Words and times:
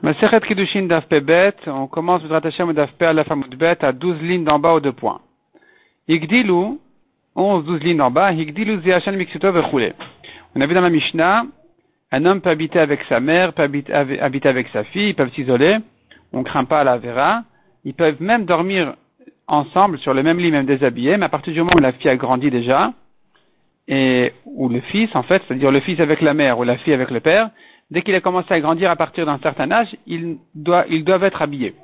Masechet 0.00 0.40
Kiddushin 0.40 0.82
Daf 0.86 1.08
Bet, 1.08 1.56
on 1.66 1.88
commence 1.88 2.22
le 2.22 2.32
Hashem 2.32 2.72
Daf 2.72 2.92
Pe 2.92 3.06
à 3.06 3.12
la 3.12 3.24
Bet 3.24 3.84
à 3.84 3.92
12 3.92 4.22
lignes 4.22 4.44
d'en 4.44 4.60
bas 4.60 4.74
ou 4.74 4.80
deux 4.80 4.92
points. 4.92 5.20
Higdilu, 6.06 6.78
11, 7.34 7.64
12 7.64 7.80
lignes 7.82 7.96
d'en 7.96 8.10
bas, 8.10 8.32
Higdilu 8.32 8.80
Ziachan 8.82 9.12
Miksuto 9.12 9.50
Vechule. 9.50 9.94
On 10.54 10.60
a 10.60 10.66
vu 10.66 10.74
dans 10.74 10.82
la 10.82 10.90
Mishnah, 10.90 11.46
un 12.12 12.24
homme 12.26 12.40
peut 12.40 12.50
habiter 12.50 12.78
avec 12.78 13.00
sa 13.08 13.18
mère, 13.18 13.52
peut 13.52 13.62
habiter 13.64 14.48
avec 14.48 14.68
sa 14.68 14.84
fille, 14.84 15.08
ils 15.08 15.14
peuvent 15.16 15.32
s'isoler, 15.32 15.78
on 16.32 16.44
craint 16.44 16.64
pas 16.64 16.84
la 16.84 16.98
vera, 16.98 17.42
ils 17.84 17.94
peuvent 17.94 18.22
même 18.22 18.44
dormir 18.44 18.94
ensemble 19.48 19.98
sur 19.98 20.14
le 20.14 20.22
même 20.22 20.38
lit, 20.38 20.52
même 20.52 20.66
déshabillés, 20.66 21.16
mais 21.16 21.26
à 21.26 21.28
partir 21.28 21.52
du 21.52 21.58
moment 21.58 21.72
où 21.76 21.82
la 21.82 21.92
fille 21.92 22.10
a 22.10 22.16
grandi 22.16 22.50
déjà, 22.50 22.92
et, 23.88 24.32
ou 24.44 24.68
le 24.68 24.80
fils 24.80 25.10
en 25.16 25.24
fait, 25.24 25.42
c'est-à-dire 25.48 25.72
le 25.72 25.80
fils 25.80 25.98
avec 25.98 26.20
la 26.20 26.34
mère 26.34 26.60
ou 26.60 26.62
la 26.62 26.76
fille 26.76 26.92
avec 26.92 27.10
le 27.10 27.18
père, 27.18 27.50
dès 27.90 28.02
qu'il 28.02 28.14
a 28.14 28.20
commencé 28.20 28.52
à 28.52 28.60
grandir 28.60 28.90
à 28.90 28.96
partir 28.96 29.26
d'un 29.26 29.38
certain 29.38 29.70
âge, 29.70 29.94
ils 30.06 30.38
doivent, 30.54 31.24
être 31.24 31.42
habillés. 31.42 31.74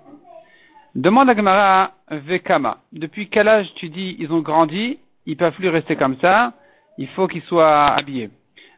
Demande 0.94 1.30
à 1.30 1.36
Gemara 1.36 1.92
Vekama. 2.10 2.78
Depuis 2.92 3.28
quel 3.28 3.48
âge 3.48 3.72
tu 3.74 3.88
dis 3.88 4.16
ils 4.18 4.32
ont 4.32 4.40
grandi, 4.40 4.98
ils 5.26 5.36
peuvent 5.36 5.54
plus 5.54 5.68
rester 5.68 5.96
comme 5.96 6.16
ça, 6.20 6.52
il 6.98 7.08
faut 7.08 7.26
qu'ils 7.26 7.42
soient 7.42 7.86
habillés. 7.86 8.30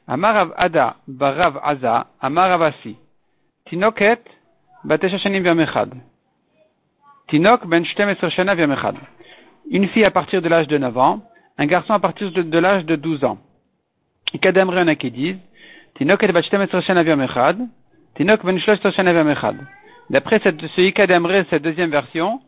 Amarav 0.09 0.55
Ada, 0.57 0.97
Barav 1.09 1.61
Aza, 1.63 2.07
Amaravasi. 2.21 2.97
Tinoket, 3.67 4.23
Bateshashanim 4.85 5.43
Vyamechad. 5.43 5.93
Tinok 7.29 7.67
ben 7.67 7.85
Shana. 7.85 8.55
Une 9.71 9.89
fille 9.89 10.05
à 10.05 10.13
partir 10.13 10.41
de 10.41 10.49
l'âge 10.49 10.69
de 10.69 10.79
9 10.79 10.97
ans, 10.97 11.23
un 11.59 11.67
garçon 11.67 11.93
à 11.93 11.99
partir 11.99 12.31
de, 12.31 12.59
l'âge 12.59 12.85
de 12.85 12.95
12 12.95 13.25
ans. 13.25 13.39
Kademre, 14.41 14.77
en 14.77 14.85
disent, 14.85 15.39
Tinok 15.99 16.23
et 16.23 16.33
bat 16.33 16.43
12 16.43 16.83
shana 16.85 17.03
viam 17.03 17.21
echad. 17.23 17.59
Tinok 18.17 18.45
ben 18.45 18.59
13 18.59 18.93
shana 18.93 19.33
echad. 19.33 19.57
D'après 20.11 20.41
ce 20.41 20.81
Ikademre, 20.81 21.45
cette 21.51 21.63
deuxième 21.63 21.91
version, 21.91 22.41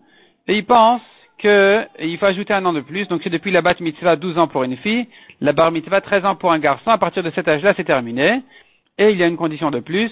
et 0.46 0.56
il 0.56 0.64
pense 0.64 1.02
qu'il 1.38 2.18
faut 2.18 2.26
ajouter 2.26 2.52
un 2.52 2.64
an 2.66 2.72
de 2.72 2.80
plus. 2.80 3.08
Donc 3.08 3.22
c'est 3.22 3.30
depuis 3.30 3.50
la 3.50 3.62
bat 3.62 3.74
mitzvah 3.80 4.16
12 4.16 4.38
ans 4.38 4.48
pour 4.48 4.64
une 4.64 4.76
fille, 4.76 5.06
la 5.40 5.52
bar 5.52 5.70
mitzvah 5.70 6.00
13 6.00 6.24
ans 6.24 6.36
pour 6.36 6.52
un 6.52 6.58
garçon. 6.58 6.90
À 6.90 6.98
partir 6.98 7.22
de 7.22 7.30
cet 7.30 7.48
âge-là, 7.48 7.74
c'est 7.76 7.84
terminé. 7.84 8.42
Et 8.98 9.10
il 9.10 9.18
y 9.18 9.22
a 9.22 9.26
une 9.26 9.36
condition 9.36 9.70
de 9.70 9.80
plus. 9.80 10.10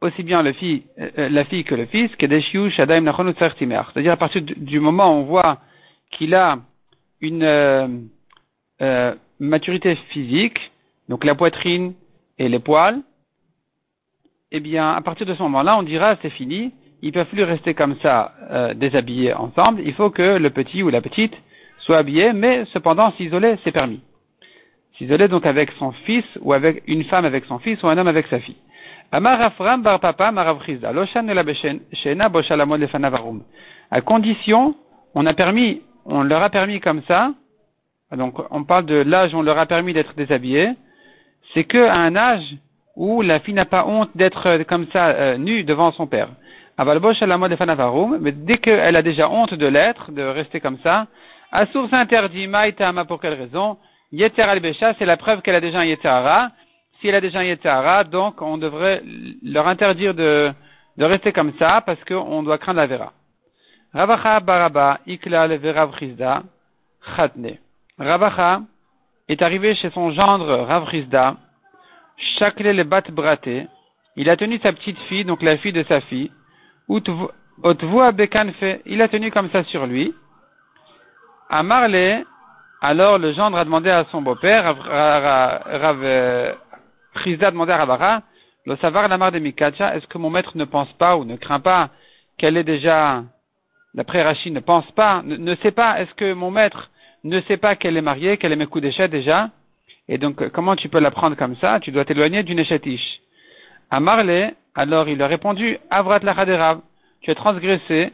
aussi 0.00 0.22
bien 0.22 0.42
le 0.42 0.52
fille, 0.52 0.84
euh, 0.98 1.28
la 1.28 1.44
fille 1.44 1.64
que 1.64 1.74
le 1.74 1.86
fils, 1.86 2.10
c'est-à-dire 2.18 4.12
à 4.12 4.16
partir 4.16 4.42
du 4.42 4.80
moment 4.80 5.10
où 5.12 5.20
on 5.20 5.22
voit 5.24 5.58
qu'il 6.10 6.34
a 6.34 6.58
une 7.20 7.42
euh, 7.42 7.88
euh, 8.80 9.14
maturité 9.40 9.96
physique, 10.10 10.70
donc 11.08 11.24
la 11.24 11.34
poitrine 11.34 11.94
et 12.38 12.48
les 12.48 12.58
poils, 12.58 13.00
eh 14.50 14.60
bien, 14.60 14.92
à 14.92 15.00
partir 15.00 15.26
de 15.26 15.34
ce 15.34 15.42
moment-là, 15.42 15.76
on 15.78 15.82
dira 15.82 16.16
c'est 16.22 16.30
fini, 16.30 16.72
ils 17.02 17.12
peuvent 17.12 17.26
plus 17.26 17.44
rester 17.44 17.74
comme 17.74 17.96
ça 18.02 18.32
euh, 18.50 18.74
déshabillés 18.74 19.34
ensemble, 19.34 19.82
il 19.84 19.94
faut 19.94 20.10
que 20.10 20.38
le 20.38 20.50
petit 20.50 20.82
ou 20.82 20.88
la 20.88 21.00
petite 21.00 21.34
soit 21.80 21.98
habillé, 21.98 22.32
mais 22.32 22.64
cependant 22.72 23.12
s'isoler, 23.12 23.56
c'est 23.64 23.72
permis. 23.72 24.00
S'isoler 24.96 25.28
donc 25.28 25.46
avec 25.46 25.70
son 25.78 25.92
fils 25.92 26.24
ou 26.40 26.52
avec 26.52 26.82
une 26.86 27.04
femme 27.04 27.24
avec 27.24 27.44
son 27.44 27.58
fils 27.58 27.82
ou 27.82 27.88
un 27.88 27.96
homme 27.98 28.08
avec 28.08 28.26
sa 28.26 28.40
fille. 28.40 28.56
Bar 29.12 30.00
papa 30.00 30.32
À 33.90 34.00
condition, 34.02 34.74
on 35.14 35.26
a 35.26 35.34
permis, 35.34 35.82
on 36.04 36.22
leur 36.22 36.42
a 36.42 36.50
permis 36.50 36.80
comme 36.80 37.02
ça, 37.08 37.32
donc 38.16 38.34
on 38.50 38.64
parle 38.64 38.86
de 38.86 38.96
l'âge 38.96 39.34
on 39.34 39.42
leur 39.42 39.58
a 39.58 39.66
permis 39.66 39.92
d'être 39.92 40.14
déshabillés, 40.14 40.72
c'est 41.54 41.64
qu'à 41.64 41.94
un 41.94 42.16
âge 42.16 42.56
où 42.96 43.22
la 43.22 43.40
fille 43.40 43.54
n'a 43.54 43.64
pas 43.64 43.86
honte 43.86 44.10
d'être 44.16 44.46
euh, 44.46 44.64
comme 44.64 44.86
ça 44.92 45.08
euh, 45.08 45.36
nue 45.38 45.64
devant 45.64 45.92
son 45.92 46.06
père. 46.06 46.28
Mais 46.78 48.32
dès 48.32 48.58
qu'elle 48.58 48.96
a 48.96 49.02
déjà 49.02 49.28
honte 49.28 49.54
de 49.54 49.66
l'être, 49.66 50.12
de 50.12 50.22
rester 50.22 50.60
comme 50.60 50.78
ça, 50.82 51.06
Assour 51.50 51.88
s'interdit, 51.88 52.46
Maïtama 52.46 53.04
pour 53.04 53.20
quelle 53.20 53.34
raison? 53.34 53.78
Yeter 54.12 54.42
al 54.42 54.60
c'est 54.98 55.04
la 55.04 55.16
preuve 55.16 55.42
qu'elle 55.42 55.54
a 55.54 55.60
déjà 55.60 55.80
un 55.80 55.84
Yeterara. 55.84 56.50
Si 57.00 57.08
elle 57.08 57.14
a 57.14 57.20
déjà 57.20 57.40
un 57.40 57.44
Yeterara, 57.44 58.04
donc 58.04 58.40
on 58.42 58.58
devrait 58.58 59.02
leur 59.42 59.66
interdire 59.66 60.14
de, 60.14 60.52
de 60.96 61.04
rester 61.04 61.32
comme 61.32 61.52
ça 61.58 61.82
parce 61.84 62.02
qu'on 62.04 62.42
doit 62.42 62.58
craindre 62.58 62.80
la 62.80 62.86
Vera. 62.86 63.12
Ravacha 63.94 64.40
baraba 64.40 65.00
ikla 65.06 65.46
le 65.46 65.56
vera 65.56 65.88
chatne. 67.16 67.58
Ravacha 67.98 68.60
est 69.28 69.42
arrivé 69.42 69.74
chez 69.74 69.90
son 69.90 70.10
gendre 70.12 70.64
Ravrizda, 70.64 71.36
Chakle 72.38 72.70
le 72.70 72.84
bat 72.84 73.02
braté, 73.10 73.66
il 74.16 74.28
a 74.30 74.36
tenu 74.36 74.58
sa 74.62 74.72
petite 74.72 74.98
fille, 75.08 75.24
donc 75.24 75.42
la 75.42 75.56
fille 75.58 75.72
de 75.72 75.84
sa 75.84 76.00
fille, 76.02 76.32
Bekanfe, 76.88 78.64
il 78.86 79.02
a 79.02 79.08
tenu 79.08 79.30
comme 79.30 79.50
ça 79.50 79.62
sur 79.64 79.86
lui. 79.86 80.14
À 81.50 81.62
Marley, 81.62 82.24
alors 82.80 83.18
le 83.18 83.32
gendre 83.32 83.58
a 83.58 83.64
demandé 83.64 83.90
à 83.90 84.06
son 84.10 84.22
beau-père, 84.22 84.76
Rav 84.76 86.04
a 86.04 87.50
demandé 87.50 87.72
à 87.72 87.76
Ravara, 87.76 88.22
le 88.66 88.76
savoir 88.76 89.08
la 89.08 89.18
mare 89.18 89.32
de 89.32 89.38
Mikacha, 89.38 89.96
est-ce 89.96 90.06
que 90.06 90.18
mon 90.18 90.30
maître 90.30 90.56
ne 90.56 90.64
pense 90.64 90.92
pas 90.94 91.16
ou 91.16 91.24
ne 91.24 91.36
craint 91.36 91.60
pas 91.60 91.90
qu'elle 92.38 92.56
est 92.56 92.64
déjà, 92.64 93.22
d'après 93.94 94.22
Rachid, 94.22 94.52
ne 94.52 94.60
pense 94.60 94.90
pas, 94.92 95.22
ne 95.24 95.54
sait 95.56 95.72
pas, 95.72 96.00
est-ce 96.00 96.14
que 96.14 96.32
mon 96.32 96.50
maître 96.50 96.90
ne 97.24 97.40
sait 97.42 97.56
pas 97.56 97.76
qu'elle 97.76 97.96
est 97.96 98.02
mariée, 98.02 98.36
qu'elle 98.36 98.52
est 98.52 98.80
d'échette 98.80 99.10
déjà, 99.10 99.50
et 100.08 100.18
donc 100.18 100.48
comment 100.50 100.76
tu 100.76 100.88
peux 100.88 101.00
la 101.00 101.10
prendre 101.10 101.36
comme 101.36 101.56
ça? 101.56 101.80
Tu 101.80 101.90
dois 101.90 102.04
t'éloigner 102.04 102.42
d'une 102.42 102.58
échetiche. 102.58 103.20
À 103.90 104.00
Marley, 104.00 104.54
alors 104.74 105.08
il 105.08 105.20
a 105.22 105.26
répondu, 105.26 105.78
Avrat 105.90 106.20
la 106.20 106.32
Rav, 106.32 106.80
tu 107.20 107.30
as 107.30 107.34
transgressé 107.34 108.12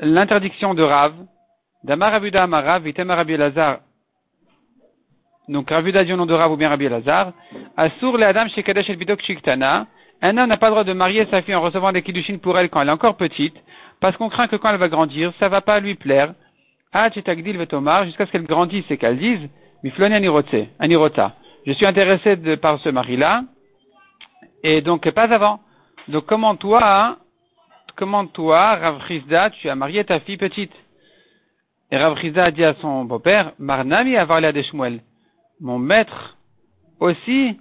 l'interdiction 0.00 0.74
de 0.74 0.82
Rav, 0.82 1.14
d'Amar 1.82 2.14
Abuda 2.14 2.44
Amarav, 2.44 2.82
Vitem 2.82 3.10
Rabbi 3.10 3.36
Lazar, 3.36 3.78
donc 5.48 5.70
Ravuda 5.70 6.02
au 6.02 6.16
nom 6.16 6.26
de 6.26 6.34
Rav 6.34 6.52
ou 6.52 6.56
bien 6.56 6.68
Rabbi 6.68 6.88
Lazar, 6.88 7.32
Asur 7.76 8.16
le 8.16 8.24
Adam 8.24 8.48
Shekadesh 8.48 8.88
et 8.88 8.96
Bidok 8.96 9.22
Shiktana, 9.22 9.86
un 10.22 10.38
homme 10.38 10.48
n'a 10.48 10.56
pas 10.56 10.68
le 10.68 10.72
droit 10.72 10.84
de 10.84 10.92
marier 10.92 11.26
sa 11.30 11.42
fille 11.42 11.54
en 11.54 11.60
recevant 11.60 11.92
des 11.92 12.02
kiddushin 12.02 12.38
pour 12.38 12.58
elle 12.58 12.70
quand 12.70 12.80
elle 12.80 12.88
est 12.88 12.92
encore 12.92 13.16
petite, 13.16 13.54
parce 14.00 14.16
qu'on 14.16 14.30
craint 14.30 14.48
que 14.48 14.56
quand 14.56 14.70
elle 14.70 14.78
va 14.78 14.88
grandir, 14.88 15.32
ça 15.38 15.48
va 15.48 15.60
pas 15.60 15.80
lui 15.80 15.96
plaire, 15.96 16.34
jusqu'à 18.04 18.26
ce 18.26 18.32
qu'elle 18.32 18.44
grandisse 18.44 18.88
et 18.90 18.96
qu'elle 18.96 19.18
dise, 19.18 19.48
anirota. 20.80 21.32
Je 21.66 21.72
suis 21.72 21.86
intéressé 21.86 22.36
par 22.56 22.78
ce 22.80 22.88
mari-là, 22.88 23.44
et 24.62 24.80
donc 24.80 25.08
pas 25.10 25.32
avant. 25.32 25.60
Donc 26.08 26.26
comment 26.26 26.56
toi, 26.56 27.18
comment 27.96 28.26
toi, 28.26 28.76
Rav 28.76 29.02
tu 29.52 29.68
as 29.68 29.74
marié 29.74 30.04
ta 30.04 30.20
fille 30.20 30.36
petite? 30.36 30.72
Et 31.90 31.96
Rav 31.96 32.16
a 32.36 32.50
dit 32.50 32.64
à 32.64 32.74
son 32.74 33.04
beau-père, 33.04 33.52
Marnami 33.58 34.16
avarla 34.16 34.52
de 34.52 34.62
Shmuel. 34.62 35.00
Mon 35.60 35.78
maître 35.78 36.36
aussi 37.00 37.58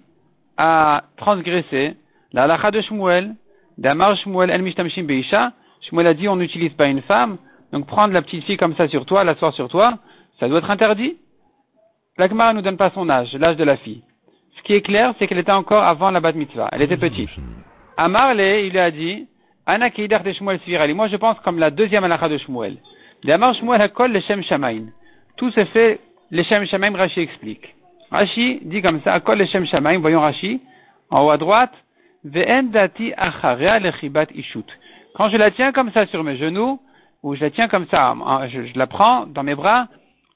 a 0.58 1.04
transgressé 1.18 1.96
la 2.32 2.48
lacha 2.48 2.72
de 2.72 2.82
Shmuel, 2.82 3.36
d'Amar 3.78 4.16
Shmuel 4.18 4.50
el 4.50 4.62
mishtamshim 4.62 5.04
beisha. 5.04 5.54
Shmuel 5.82 6.08
a 6.08 6.14
dit 6.14 6.28
on 6.28 6.36
n'utilise 6.36 6.74
pas 6.74 6.88
une 6.88 7.02
femme 7.02 7.38
donc 7.74 7.88
prendre 7.88 8.14
la 8.14 8.22
petite 8.22 8.46
fille 8.46 8.56
comme 8.56 8.76
ça 8.76 8.88
sur 8.88 9.06
toi, 9.06 9.24
l'asseoir 9.24 9.52
sur 9.54 9.68
toi, 9.68 9.98
ça 10.40 10.48
doit 10.48 10.60
être 10.60 10.70
interdit. 10.70 11.18
L'Agmara 12.20 12.54
ne 12.54 12.58
nous 12.58 12.64
donne 12.64 12.78
pas 12.78 12.92
son 12.92 13.10
âge, 13.10 13.34
l'âge 13.34 13.58
de 13.58 13.64
la 13.64 13.78
fille. 13.78 14.04
Ce 14.56 14.62
qui 14.62 14.74
est 14.76 14.82
clair, 14.82 15.16
c'est 15.18 15.26
qu'elle 15.26 15.40
était 15.40 15.52
encore 15.52 15.84
avant 15.84 16.12
la 16.12 16.20
bat 16.20 16.34
mitzvah. 16.34 16.70
Elle 16.72 16.84
était 16.84 16.98
petite. 16.98 17.32
À 17.98 18.08
Marle, 18.08 18.40
il 18.40 18.78
a 18.78 18.92
dit, 18.92 19.28
Ana 19.66 19.90
de 19.90 20.34
Shmuel 20.34 20.60
Svirali. 20.60 20.94
Moi, 20.94 21.08
je 21.08 21.16
pense 21.16 21.40
comme 21.40 21.58
la 21.58 21.72
deuxième 21.72 22.04
halakha 22.04 22.30
de 22.30 22.38
Shmuel. 22.38 22.78
Shmuel 23.24 24.44
shamaim. 24.44 24.92
Tout 25.38 25.50
se 25.50 25.66
fait, 25.66 26.00
leshem 26.30 26.68
shamaim, 26.68 26.96
Rashi 26.96 27.22
explique. 27.22 27.74
Rashi 28.12 28.60
dit 28.66 28.84
comme 28.84 29.02
ça, 29.02 29.20
leshem 29.34 29.66
shamaim, 29.66 29.98
voyons 29.98 30.22
Rashi, 30.22 30.62
en 31.10 31.26
haut 31.26 31.32
à 31.32 31.38
droite, 31.38 31.74
ve'en 32.24 32.70
dati 32.70 33.14
acharea 33.18 33.80
lechibat 33.80 34.28
ishut. 34.36 34.68
Quand 35.16 35.30
je 35.30 35.38
la 35.38 35.50
tiens 35.50 35.72
comme 35.72 35.92
ça 35.92 36.06
sur 36.06 36.24
mes 36.24 36.38
genoux, 36.38 36.80
ou 37.24 37.36
je 37.36 37.42
la 37.42 37.50
tiens 37.50 37.68
comme 37.68 37.88
ça, 37.90 38.14
je, 38.50 38.78
la 38.78 38.88
prends 38.88 39.26
dans 39.26 39.44
mes 39.44 39.56
bras, 39.56 39.88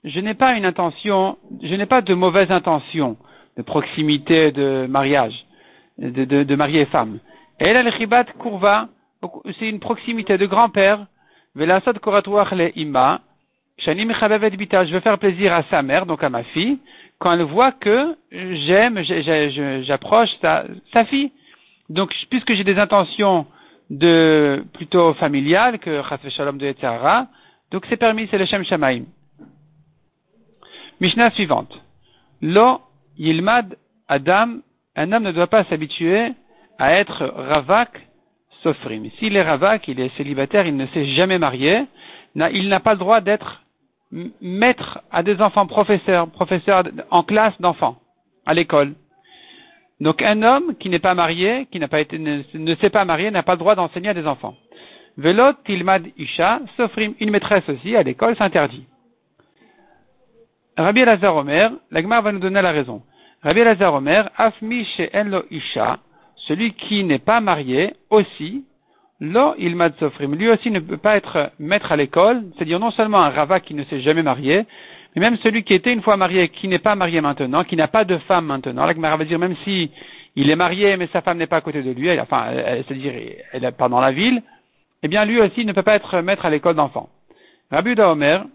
je 0.03 0.19
n'ai 0.19 0.33
pas 0.33 0.53
une 0.53 0.65
intention, 0.65 1.37
je 1.61 1.75
n'ai 1.75 1.85
pas 1.85 2.01
de 2.01 2.13
mauvaise 2.13 2.49
intention 2.49 3.17
de 3.57 3.61
proximité 3.61 4.51
de 4.51 4.87
mariage, 4.89 5.45
de, 5.97 6.25
de, 6.25 6.43
de 6.43 6.85
femme. 6.85 7.19
Et 7.59 7.73
là, 7.73 7.83
le 7.83 7.91
chibat 7.91 8.23
kurva, 8.23 8.87
c'est 9.59 9.67
une 9.67 9.79
proximité 9.79 10.37
de 10.37 10.45
grand-père, 10.45 11.05
velasot 11.55 11.93
koratuach 11.93 12.51
le 12.51 12.77
ima, 12.77 13.21
je 13.79 14.93
veux 14.93 14.99
faire 15.01 15.19
plaisir 15.19 15.53
à 15.53 15.63
sa 15.69 15.81
mère, 15.81 16.05
donc 16.05 16.23
à 16.23 16.29
ma 16.29 16.43
fille, 16.43 16.79
quand 17.19 17.33
elle 17.33 17.43
voit 17.43 17.71
que 17.71 18.15
j'aime, 18.31 19.01
j'approche 19.83 20.29
sa, 20.41 20.65
sa 20.93 21.05
fille. 21.05 21.31
Donc, 21.89 22.13
puisque 22.29 22.53
j'ai 22.53 22.63
des 22.63 22.77
intentions 22.77 23.45
de 23.89 24.65
plutôt 24.73 25.13
familial 25.15 25.79
que 25.79 26.01
Chasve 26.03 26.29
Shalom 26.29 26.57
de 26.57 26.65
Yetzara. 26.65 27.27
Donc 27.71 27.85
c'est 27.89 27.97
permis, 27.97 28.27
c'est 28.29 28.37
le 28.37 28.45
Shem 28.45 28.63
Shamaim. 28.63 29.05
Mishnah 30.99 31.31
suivante. 31.31 31.79
Lo 32.41 32.81
Yilmad 33.17 33.77
Adam, 34.07 34.59
un 34.95 35.11
homme 35.11 35.23
ne 35.23 35.31
doit 35.31 35.47
pas 35.47 35.63
s'habituer 35.65 36.33
à 36.79 36.93
être 36.93 37.25
ravak 37.25 38.07
sofrim. 38.63 39.09
S'il 39.19 39.35
est 39.35 39.41
ravak, 39.41 39.87
il 39.87 39.99
est 39.99 40.15
célibataire, 40.17 40.65
il 40.67 40.75
ne 40.75 40.87
s'est 40.87 41.05
jamais 41.13 41.39
marié, 41.39 41.85
il 42.35 42.69
n'a 42.69 42.79
pas 42.79 42.93
le 42.93 42.99
droit 42.99 43.21
d'être 43.21 43.63
maître 44.41 44.99
à 45.11 45.23
des 45.23 45.41
enfants 45.41 45.67
professeurs, 45.67 46.29
professeurs 46.29 46.83
en 47.11 47.23
classe 47.23 47.59
d'enfants, 47.59 47.97
à 48.45 48.53
l'école. 48.53 48.93
Donc 49.99 50.21
un 50.21 50.43
homme 50.43 50.75
qui 50.75 50.89
n'est 50.89 50.99
pas 50.99 51.15
marié, 51.15 51.67
qui 51.71 51.79
n'a 51.79 51.87
pas 51.87 51.99
été, 51.99 52.19
ne, 52.19 52.75
s'est 52.75 52.89
pas 52.89 53.05
marié, 53.05 53.31
n'a 53.31 53.43
pas 53.43 53.53
le 53.53 53.59
droit 53.59 53.75
d'enseigner 53.75 54.09
à 54.09 54.13
des 54.13 54.27
enfants. 54.27 54.55
Velot 55.17 55.53
tilmad 55.65 56.05
isha, 56.17 56.59
sofrim, 56.75 57.15
une 57.19 57.31
maîtresse 57.31 57.67
aussi 57.67 57.95
à 57.95 58.03
l'école 58.03 58.35
s'interdit. 58.35 58.85
Rabbi 60.77 61.01
Elazar 61.01 61.35
Omer, 61.35 61.71
l'Agmar 61.89 62.21
va 62.21 62.31
nous 62.31 62.39
donner 62.39 62.61
la 62.61 62.71
raison. 62.71 63.01
Rabbi 63.41 63.61
Elazar 63.61 63.95
Omer, 63.95 64.29
afmi 64.37 64.87
enlo 65.15 65.43
isha, 65.49 65.97
celui 66.35 66.73
qui 66.73 67.03
n'est 67.03 67.17
pas 67.17 67.41
marié 67.41 67.95
aussi, 68.11 68.65
lo 69.19 69.55
ilmad 69.57 69.95
sofrim, 69.97 70.35
lui 70.35 70.49
aussi 70.49 70.69
ne 70.69 70.79
peut 70.79 70.97
pas 70.97 71.17
être 71.17 71.51
maître 71.57 71.91
à 71.91 71.95
l'école, 71.95 72.43
c'est-à-dire 72.53 72.79
non 72.79 72.91
seulement 72.91 73.23
un 73.23 73.31
rava 73.31 73.59
qui 73.59 73.73
ne 73.73 73.83
s'est 73.85 74.01
jamais 74.01 74.21
marié, 74.21 74.67
mais 75.15 75.21
même 75.21 75.37
celui 75.37 75.63
qui 75.63 75.73
était 75.73 75.93
une 75.93 76.01
fois 76.01 76.17
marié, 76.17 76.49
qui 76.49 76.67
n'est 76.67 76.79
pas 76.79 76.95
marié 76.95 77.21
maintenant, 77.21 77.63
qui 77.63 77.75
n'a 77.75 77.87
pas 77.87 78.03
de 78.03 78.17
femme 78.19 78.45
maintenant. 78.45 78.85
L'Agmar 78.85 79.17
va 79.17 79.25
dire 79.25 79.39
même 79.39 79.55
si 79.63 79.91
il 80.35 80.49
est 80.49 80.55
marié, 80.55 80.97
mais 80.97 81.07
sa 81.11 81.21
femme 81.21 81.37
n'est 81.37 81.47
pas 81.47 81.57
à 81.57 81.61
côté 81.61 81.81
de 81.81 81.91
lui, 81.91 82.19
enfin, 82.19 82.47
c'est-à-dire 82.51 83.13
elle 83.51 83.61
n'est 83.61 83.71
pas 83.71 83.89
dans 83.89 83.99
la 83.99 84.11
ville, 84.11 84.43
eh 85.03 85.07
bien 85.07 85.25
lui 85.25 85.39
aussi 85.39 85.65
ne 85.65 85.73
peut 85.73 85.83
pas 85.83 85.95
être 85.95 86.21
maître 86.21 86.45
à 86.45 86.49
l'école 86.49 86.75
d'enfants. 86.75 87.09
Rabbi 87.71 87.99
Omer, 87.99 88.45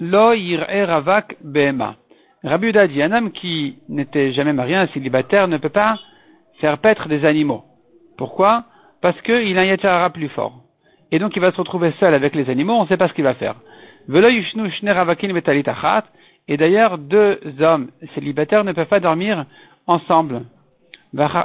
lo 0.00 0.34
ravak 0.86 1.36
bema. 1.42 1.96
Rabbi 2.42 2.72
dit, 2.88 3.02
un 3.02 3.12
homme 3.12 3.32
qui 3.32 3.78
n'était 3.88 4.32
jamais 4.32 4.52
marié, 4.52 4.76
un 4.76 4.86
célibataire, 4.88 5.48
ne 5.48 5.56
peut 5.56 5.68
pas 5.68 5.98
faire 6.60 6.78
paître 6.78 7.08
des 7.08 7.24
animaux. 7.24 7.64
Pourquoi? 8.16 8.64
Parce 9.02 9.20
qu'il 9.22 9.58
a 9.58 9.62
un 9.62 9.64
yetara 9.64 10.10
plus 10.10 10.28
fort. 10.28 10.62
Et 11.12 11.18
donc 11.18 11.36
il 11.36 11.40
va 11.40 11.52
se 11.52 11.56
retrouver 11.56 11.92
seul 12.00 12.14
avec 12.14 12.34
les 12.34 12.48
animaux, 12.48 12.74
on 12.74 12.84
ne 12.84 12.88
sait 12.88 12.96
pas 12.96 13.08
ce 13.08 13.12
qu'il 13.14 13.24
va 13.24 13.34
faire. 13.34 13.56
Et 16.48 16.56
d'ailleurs, 16.56 16.98
deux 16.98 17.40
hommes 17.60 17.88
célibataires 18.14 18.64
ne 18.64 18.72
peuvent 18.72 18.86
pas 18.86 19.00
dormir 19.00 19.46
ensemble. 19.86 20.42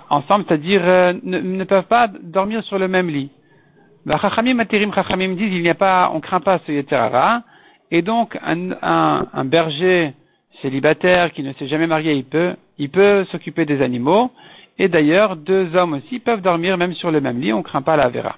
Ensemble, 0.10 0.46
c'est-à-dire 0.48 0.82
euh, 0.84 1.14
ne, 1.24 1.64
peuvent 1.64 1.86
pas 1.86 2.08
dormir 2.08 2.64
sur 2.64 2.78
le 2.78 2.88
même 2.88 3.08
lit. 3.08 3.32
Disent 4.06 5.54
il 5.54 5.62
n'y 5.62 5.70
a 5.70 5.76
pas, 5.76 6.12
on 6.14 6.20
craint 6.20 6.40
pas 6.40 6.60
ce 6.66 6.72
Yeterara, 6.72 7.44
et 7.90 8.02
donc 8.02 8.38
un, 8.44 9.46
berger 9.46 10.14
célibataire 10.62 11.32
qui 11.32 11.44
ne 11.44 11.54
s'est 11.54 11.68
jamais 11.68 11.88
marié, 11.88 12.14
il 12.14 12.26
peut, 12.26 12.56
il 12.78 12.90
peut 12.90 13.26
s'occuper 13.32 13.66
des 13.66 13.82
animaux, 13.82 14.32
et 14.78 14.88
d'ailleurs 14.88 15.36
deux 15.36 15.76
hommes 15.76 15.94
aussi 15.94 16.20
peuvent 16.20 16.42
dormir 16.42 16.78
même 16.78 16.94
sur 16.94 17.12
le 17.12 17.22
même 17.22 17.40
lit, 17.40 17.54
on 17.54 17.60
ne 17.60 17.64
craint 17.64 17.82
pas 17.82 17.96
la 17.96 18.10
Vera. 18.10 18.38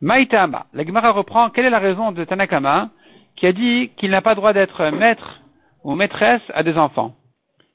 Maïtama, 0.00 0.66
la 0.74 0.84
Gemara 0.84 1.12
reprend 1.12 1.50
quelle 1.50 1.66
est 1.66 1.70
la 1.70 1.78
raison 1.78 2.12
de 2.12 2.24
Tanakama? 2.24 2.90
Qui 3.36 3.46
a 3.46 3.52
dit 3.52 3.90
qu'il 3.96 4.10
n'a 4.10 4.22
pas 4.22 4.34
droit 4.34 4.52
d'être 4.52 4.90
maître 4.90 5.40
ou 5.84 5.94
maîtresse 5.94 6.42
à 6.54 6.62
des 6.62 6.76
enfants. 6.76 7.14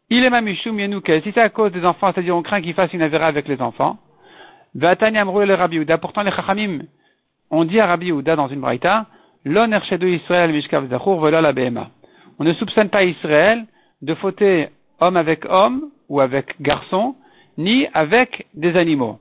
Il 0.09 0.24
est 0.24 0.30
mamishum 0.30 0.80
yenuke, 0.80 1.21
si 1.24 1.31
c'est 1.33 1.42
à 1.42 1.50
cause 1.50 1.71
des 1.71 1.86
enfants, 1.86 2.12
c'est-à-dire 2.13 2.36
on 2.36 2.42
craint 2.42 2.62
qu'il 2.62 2.74
fasse 2.74 2.94
une 2.94 3.01
Avera 3.01 3.27
avec 3.27 3.48
les 3.48 3.62
enfants. 3.62 3.98
Le 4.75 5.54
Rabbi 5.54 5.86
Pourtant 6.00 6.24
les 6.24 6.31
Chachamim 6.31 6.80
on 7.50 7.63
dit 7.63 7.80
à 7.80 7.88
Rabbi 7.88 8.07
Yehuda 8.07 8.36
dans 8.36 8.48
une 8.48 8.59
braïta, 8.59 9.06
Israël 9.45 10.51
mishkav 10.51 10.89
la 10.89 11.88
On 12.39 12.44
ne 12.44 12.54
soupçonne 12.54 12.89
pas 12.89 13.04
Israël 13.04 13.65
de 14.01 14.13
fauter 14.15 14.69
homme 15.00 15.18
avec 15.18 15.45
homme 15.45 15.89
ou 16.09 16.19
avec 16.19 16.62
garçon, 16.62 17.15
ni 17.57 17.88
avec 17.94 18.48
des 18.54 18.75
animaux. 18.75 19.19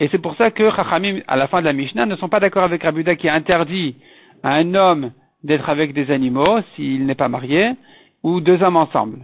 Et 0.00 0.08
c'est 0.08 0.18
pour 0.18 0.36
ça 0.36 0.50
que 0.50 0.70
Chachamim, 0.70 1.20
à 1.26 1.36
la 1.36 1.48
fin 1.48 1.60
de 1.60 1.66
la 1.66 1.72
Mishnah, 1.72 2.04
ne 2.04 2.16
sont 2.16 2.28
pas 2.28 2.40
d'accord 2.40 2.64
avec 2.64 2.82
Rabbi 2.82 2.98
Yehuda 2.98 3.16
qui 3.16 3.28
interdit 3.28 3.96
à 4.42 4.54
un 4.54 4.74
homme 4.74 5.12
d'être 5.44 5.68
avec 5.68 5.92
des 5.92 6.10
animaux 6.10 6.60
s'il 6.74 7.06
n'est 7.06 7.14
pas 7.14 7.28
marié, 7.28 7.72
ou 8.22 8.40
deux 8.40 8.62
hommes 8.62 8.76
ensemble. 8.76 9.18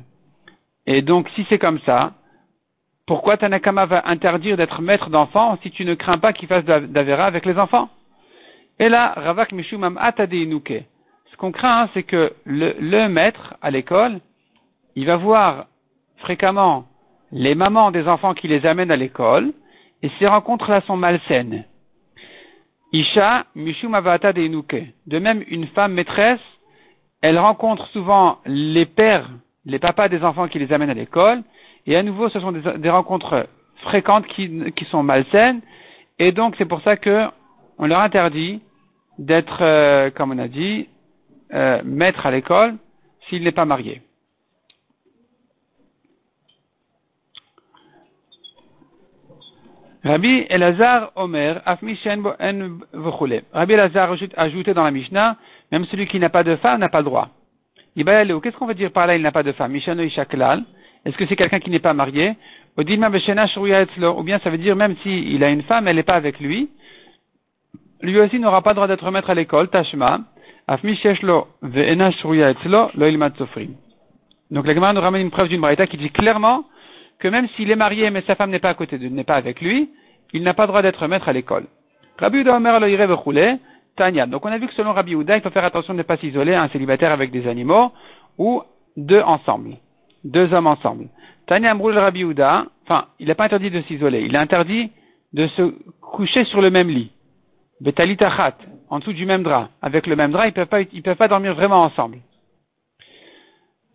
Et 0.86 1.02
donc, 1.02 1.28
si 1.30 1.46
c'est 1.48 1.58
comme 1.58 1.80
ça, 1.80 2.12
pourquoi 3.06 3.36
Tanakama 3.36 3.86
va 3.86 4.08
interdire 4.08 4.56
d'être 4.56 4.82
maître 4.82 5.10
d'enfants 5.10 5.58
si 5.62 5.70
tu 5.70 5.84
ne 5.84 5.94
crains 5.94 6.18
pas 6.18 6.32
qu'il 6.32 6.46
fasse 6.46 6.64
d'Avera 6.64 7.24
avec 7.24 7.44
les 7.44 7.58
enfants? 7.58 7.88
Et 8.78 8.88
là, 8.88 9.14
Ravak 9.16 9.52
Mishumam 9.52 9.98
Atadeinuke. 9.98 10.84
Ce 11.30 11.36
qu'on 11.36 11.52
craint, 11.52 11.88
c'est 11.92 12.02
que 12.02 12.32
le, 12.44 13.08
maître 13.08 13.54
à 13.62 13.70
l'école, 13.70 14.20
il 14.94 15.06
va 15.06 15.16
voir 15.16 15.66
fréquemment 16.18 16.84
les 17.32 17.54
mamans 17.54 17.90
des 17.90 18.06
enfants 18.08 18.34
qui 18.34 18.48
les 18.48 18.66
amènent 18.66 18.90
à 18.90 18.96
l'école, 18.96 19.52
et 20.02 20.10
ces 20.18 20.26
rencontres-là 20.26 20.80
sont 20.82 20.96
malsaines. 20.96 21.64
Isha 22.92 23.44
Mishum 23.54 23.94
Avata 23.94 24.32
De 24.32 25.18
même, 25.18 25.44
une 25.48 25.66
femme 25.68 25.92
maîtresse, 25.92 26.40
elle 27.22 27.38
rencontre 27.38 27.86
souvent 27.88 28.38
les 28.46 28.86
pères, 28.86 29.30
les 29.64 29.78
papas 29.78 30.08
des 30.08 30.24
enfants 30.24 30.48
qui 30.48 30.58
les 30.58 30.72
amènent 30.72 30.90
à 30.90 30.94
l'école, 30.94 31.42
et 31.86 31.96
à 31.96 32.02
nouveau, 32.02 32.28
ce 32.28 32.40
sont 32.40 32.52
des, 32.52 32.90
rencontres 32.90 33.46
fréquentes 33.82 34.26
qui, 34.26 34.84
sont 34.90 35.02
malsaines, 35.02 35.60
et 36.18 36.32
donc 36.32 36.54
c'est 36.58 36.66
pour 36.66 36.80
ça 36.82 36.96
que 36.96 37.26
on 37.78 37.86
leur 37.86 38.00
interdit 38.00 38.60
d'être, 39.18 39.58
euh, 39.62 40.10
comme 40.10 40.32
on 40.32 40.38
a 40.38 40.48
dit, 40.48 40.88
euh, 41.54 41.80
maître 41.84 42.26
à 42.26 42.30
l'école 42.30 42.76
s'il 43.28 43.42
n'est 43.42 43.52
pas 43.52 43.64
marié. 43.64 44.02
Rabbi 50.02 50.46
Elazar 50.48 51.12
Omer, 51.14 51.60
Rabbi 51.66 51.98
Elazar 53.72 54.16
ajouté 54.36 54.74
dans 54.74 54.84
la 54.84 54.90
Mishnah, 54.90 55.36
même 55.70 55.84
celui 55.86 56.06
qui 56.06 56.18
n'a 56.18 56.30
pas 56.30 56.42
de 56.42 56.56
femme 56.56 56.80
n'a 56.80 56.88
pas 56.88 57.00
le 57.00 57.04
droit. 57.04 57.28
Qu'est-ce 57.96 58.56
qu'on 58.56 58.66
veut 58.66 58.74
dire 58.74 58.92
par 58.92 59.06
là, 59.06 59.16
il 59.16 59.22
n'a 59.22 59.32
pas 59.32 59.42
de 59.42 59.52
femme? 59.52 59.76
Est-ce 59.76 61.16
que 61.16 61.26
c'est 61.26 61.36
quelqu'un 61.36 61.60
qui 61.60 61.70
n'est 61.70 61.80
pas 61.80 61.92
marié? 61.92 62.34
Ou 62.78 62.84
bien 62.84 63.00
ça 64.38 64.50
veut 64.50 64.58
dire 64.58 64.76
même 64.76 64.96
s'il 65.02 65.44
a 65.44 65.50
une 65.50 65.62
femme, 65.62 65.86
elle 65.88 65.96
n'est 65.96 66.02
pas 66.02 66.16
avec 66.16 66.40
lui, 66.40 66.70
lui 68.00 68.18
aussi 68.20 68.38
n'aura 68.38 68.62
pas 68.62 68.70
le 68.70 68.76
droit 68.76 68.86
d'être 68.86 69.10
maître 69.10 69.28
à 69.28 69.34
l'école, 69.34 69.68
Tashma, 69.68 70.20
Afmi 70.66 70.96
Sheshlo 70.96 71.48
Ve'ena 71.62 72.10
Etzlo, 72.10 72.90
Lo 72.94 73.06
Ilmat 73.06 73.32
Sofrim. 73.36 73.74
Donc 74.50 74.66
la 74.66 74.74
Gemara 74.74 74.94
nous 74.94 75.00
ramène 75.00 75.22
une 75.22 75.30
preuve 75.30 75.48
d'une 75.48 75.60
braïta 75.60 75.86
qui 75.86 75.96
dit 75.98 76.10
clairement 76.10 76.64
que 77.20 77.28
même 77.28 77.48
s'il 77.50 77.70
est 77.70 77.76
marié 77.76 78.10
mais 78.10 78.22
sa 78.26 78.34
femme 78.34 78.50
n'est 78.50 78.58
pas 78.58 78.70
à 78.70 78.74
côté 78.74 78.98
de 78.98 79.08
n'est 79.08 79.24
pas 79.24 79.36
avec 79.36 79.60
lui, 79.60 79.90
il 80.32 80.42
n'a 80.42 80.54
pas 80.54 80.64
le 80.64 80.68
droit 80.68 80.82
d'être 80.82 81.06
maître 81.06 81.28
à 81.28 81.32
l'école. 81.32 81.66
Rabbi 82.18 82.38
Uda 82.38 82.56
Omer 82.56 82.80
Lo 82.80 83.18
Tanya. 83.96 84.26
Donc 84.26 84.44
on 84.44 84.52
a 84.52 84.58
vu 84.58 84.66
que 84.66 84.74
selon 84.74 84.92
Rabbi 84.92 85.12
Uda, 85.12 85.36
il 85.36 85.42
faut 85.42 85.50
faire 85.50 85.64
attention 85.64 85.94
de 85.94 85.98
ne 85.98 86.02
pas 86.02 86.16
s'isoler 86.16 86.54
un 86.54 86.68
célibataire 86.68 87.12
avec 87.12 87.30
des 87.30 87.46
animaux 87.46 87.92
ou 88.38 88.62
deux 88.96 89.20
ensemble. 89.20 89.76
Deux 90.24 90.52
hommes 90.52 90.66
ensemble. 90.66 91.08
Tanya 91.46 91.72
Amrul 91.72 91.98
Rabbi 91.98 92.22
Uda, 92.22 92.66
enfin, 92.84 93.06
il 93.18 93.26
n'est 93.28 93.34
pas 93.34 93.44
interdit 93.44 93.70
de 93.70 93.82
s'isoler, 93.82 94.22
il 94.22 94.34
est 94.34 94.38
interdit 94.38 94.90
de 95.32 95.46
se 95.48 95.74
coucher 96.00 96.44
sur 96.44 96.60
le 96.60 96.70
même 96.70 96.88
lit. 96.88 97.10
Betalitachat, 97.80 98.56
en 98.90 98.98
dessous 98.98 99.12
du 99.12 99.24
même 99.24 99.42
drap. 99.42 99.70
Avec 99.80 100.06
le 100.06 100.16
même 100.16 100.32
drap, 100.32 100.46
ils 100.46 100.52
peuvent 100.52 100.66
pas, 100.66 100.82
ils 100.82 101.02
peuvent 101.02 101.16
pas 101.16 101.28
dormir 101.28 101.54
vraiment 101.54 101.82
ensemble. 101.82 102.18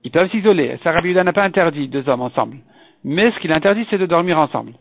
Ils 0.03 0.11
peuvent 0.11 0.29
s'isoler. 0.29 0.77
Sarah 0.83 1.01
n'a 1.01 1.33
pas 1.33 1.43
interdit 1.43 1.87
deux 1.87 2.07
hommes 2.09 2.21
ensemble. 2.21 2.57
Mais 3.07 3.31
ce 3.31 3.39
qu'il 3.39 3.53
interdit, 3.53 3.85
c'est 3.91 3.99
de 3.99 4.07
dormir 4.07 4.39
ensemble. 4.39 4.73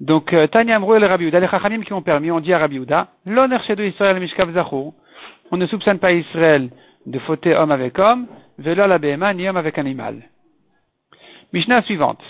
Donc, 0.00 0.32
euh, 0.32 0.48
Tanya 0.48 0.76
Amrou 0.76 0.96
et 0.96 0.98
le 0.98 1.06
Rabbi 1.06 1.30
les 1.30 1.48
Chachamim 1.48 1.82
qui 1.82 1.92
ont 1.92 2.02
permis, 2.02 2.32
on 2.32 2.40
dit 2.40 2.52
à 2.52 2.58
Rabbi 2.58 2.74
Yehuda, 2.74 3.06
l'honneur 3.24 3.62
chez 3.62 3.74
Israël 3.86 4.18
Mishkav 4.18 4.52
Zachou. 4.52 4.94
On 5.52 5.56
ne 5.56 5.66
soupçonne 5.66 6.00
pas 6.00 6.12
Israël 6.12 6.70
de 7.06 7.18
fauter 7.20 7.54
homme 7.54 7.70
avec 7.70 7.96
homme, 8.00 8.26
velo 8.58 8.84
la 8.88 8.98
BMA, 8.98 9.32
ni 9.34 9.48
homme 9.48 9.56
avec 9.56 9.78
animal. 9.78 10.24
Mishnah 11.52 11.82
suivante. 11.82 12.20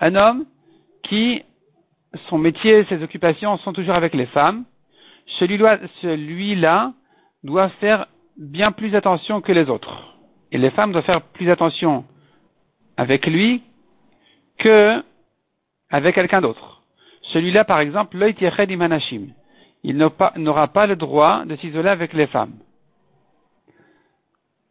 Un 0.00 0.14
homme 0.14 0.46
qui 1.02 1.42
son 2.30 2.38
métier, 2.38 2.84
ses 2.88 3.02
occupations 3.02 3.58
sont 3.58 3.74
toujours 3.74 3.96
avec 3.96 4.14
les 4.14 4.26
femmes, 4.26 4.64
celui-là 5.38 6.92
doit 7.44 7.68
faire 7.80 8.06
bien 8.38 8.72
plus 8.72 8.94
attention 8.94 9.42
que 9.42 9.52
les 9.52 9.68
autres. 9.68 10.16
Et 10.52 10.58
les 10.58 10.70
femmes 10.70 10.92
doivent 10.92 11.04
faire 11.04 11.20
plus 11.20 11.50
attention 11.50 12.04
avec 12.96 13.26
lui 13.26 13.62
que 14.58 15.02
avec 15.90 16.14
quelqu'un 16.14 16.40
d'autre. 16.40 16.82
Celui-là, 17.32 17.64
par 17.64 17.80
exemple, 17.80 18.16
il 19.84 19.96
n'aura 20.36 20.68
pas 20.68 20.86
le 20.86 20.96
droit 20.96 21.44
de 21.44 21.56
s'isoler 21.56 21.90
avec 21.90 22.12
les 22.14 22.26
femmes. 22.26 22.54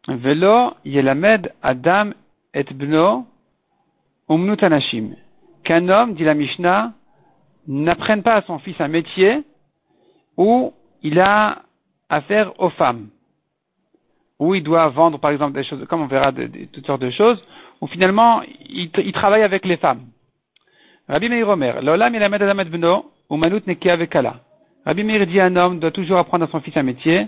Velo 0.08 0.74
yelamed 0.84 1.52
adam 1.62 2.10
et 2.52 2.64
bno 2.64 3.26
umnutanashim. 4.28 5.14
Qu'un 5.64 5.88
homme, 5.88 6.14
dit 6.14 6.24
la 6.24 6.34
Mishnah, 6.34 6.92
n'apprenne 7.68 8.22
pas 8.22 8.34
à 8.34 8.42
son 8.42 8.58
fils 8.58 8.80
un 8.80 8.88
métier 8.88 9.44
où 10.36 10.72
il 11.02 11.20
a 11.20 11.62
affaire 12.08 12.52
aux 12.60 12.70
femmes, 12.70 13.08
où 14.38 14.54
il 14.54 14.62
doit 14.62 14.88
vendre 14.88 15.18
par 15.18 15.30
exemple 15.30 15.54
des 15.54 15.64
choses, 15.64 15.86
comme 15.88 16.02
on 16.02 16.06
verra 16.06 16.32
toutes 16.72 16.86
sortes 16.86 17.02
de 17.02 17.10
choses, 17.10 17.42
où 17.82 17.86
finalement 17.88 18.42
il, 18.70 18.90
travaille 19.12 19.42
avec 19.42 19.66
les 19.66 19.76
femmes. 19.76 20.06
Rabbi 21.08 21.28
Meir 21.28 21.48
Omer, 21.48 21.82
L'olam 21.82 22.14
il 22.14 22.22
adam 22.22 22.64
bno, 22.64 23.10
ou 23.28 23.36
manut 23.36 23.62
vekala. 23.66 24.36
Rabbi 24.86 25.02
Meir 25.02 25.26
dit 25.26 25.40
un 25.40 25.56
homme 25.56 25.80
doit 25.80 25.90
toujours 25.90 26.18
apprendre 26.18 26.44
à 26.44 26.48
son 26.48 26.60
fils 26.60 26.76
un 26.76 26.84
métier 26.84 27.26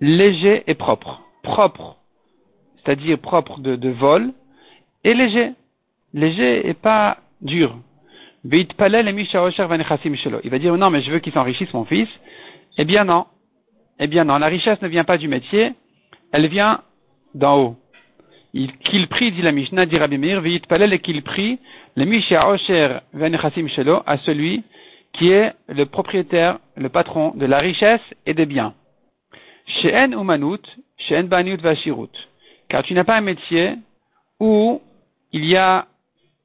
léger 0.00 0.62
et 0.66 0.74
propre. 0.74 1.20
Propre, 1.42 1.96
c'est-à-dire 2.76 3.18
propre 3.18 3.58
de, 3.60 3.76
de 3.76 3.88
vol, 3.90 4.32
et 5.04 5.12
léger. 5.12 5.52
Léger 6.14 6.68
et 6.68 6.74
pas 6.74 7.18
dur. 7.42 7.76
Il 8.44 8.66
va 10.50 10.58
dire 10.58 10.76
non, 10.76 10.90
mais 10.90 11.02
je 11.02 11.10
veux 11.10 11.18
qu'il 11.18 11.32
s'enrichisse 11.32 11.72
mon 11.74 11.84
fils. 11.84 12.08
Eh 12.78 12.84
bien 12.84 13.04
non. 13.04 13.26
Eh 13.98 14.06
bien 14.06 14.24
non, 14.24 14.38
la 14.38 14.46
richesse 14.46 14.80
ne 14.82 14.88
vient 14.88 15.04
pas 15.04 15.18
du 15.18 15.26
métier, 15.26 15.72
elle 16.32 16.46
vient 16.46 16.82
d'en 17.34 17.58
haut. 17.58 17.76
Qu'il 18.84 19.06
prie, 19.08 19.32
dit 19.32 19.42
la 19.42 19.52
Mishnah, 19.52 19.84
dit 19.84 19.98
Rabbi 19.98 20.16
Meir, 20.16 20.42
et 20.46 20.98
qu'il 21.00 21.22
prie, 21.22 21.58
le 21.94 22.04
Misha 22.06 22.48
Osher 22.48 23.00
Shelo, 23.12 24.02
à 24.06 24.16
celui 24.18 24.62
qui 25.12 25.30
est 25.30 25.52
le 25.68 25.84
propriétaire, 25.84 26.58
le 26.74 26.88
patron 26.88 27.32
de 27.34 27.44
la 27.44 27.58
richesse 27.58 28.00
et 28.24 28.32
des 28.32 28.46
biens. 28.46 28.72
She'en 29.66 30.12
umanut, 30.12 30.62
she'en 30.96 31.24
banut 31.24 31.60
vashirut. 31.60 32.10
Car 32.68 32.82
tu 32.82 32.94
n'as 32.94 33.04
pas 33.04 33.16
un 33.16 33.20
métier 33.20 33.74
où 34.40 34.80
il 35.32 35.44
y 35.44 35.56
a, 35.56 35.86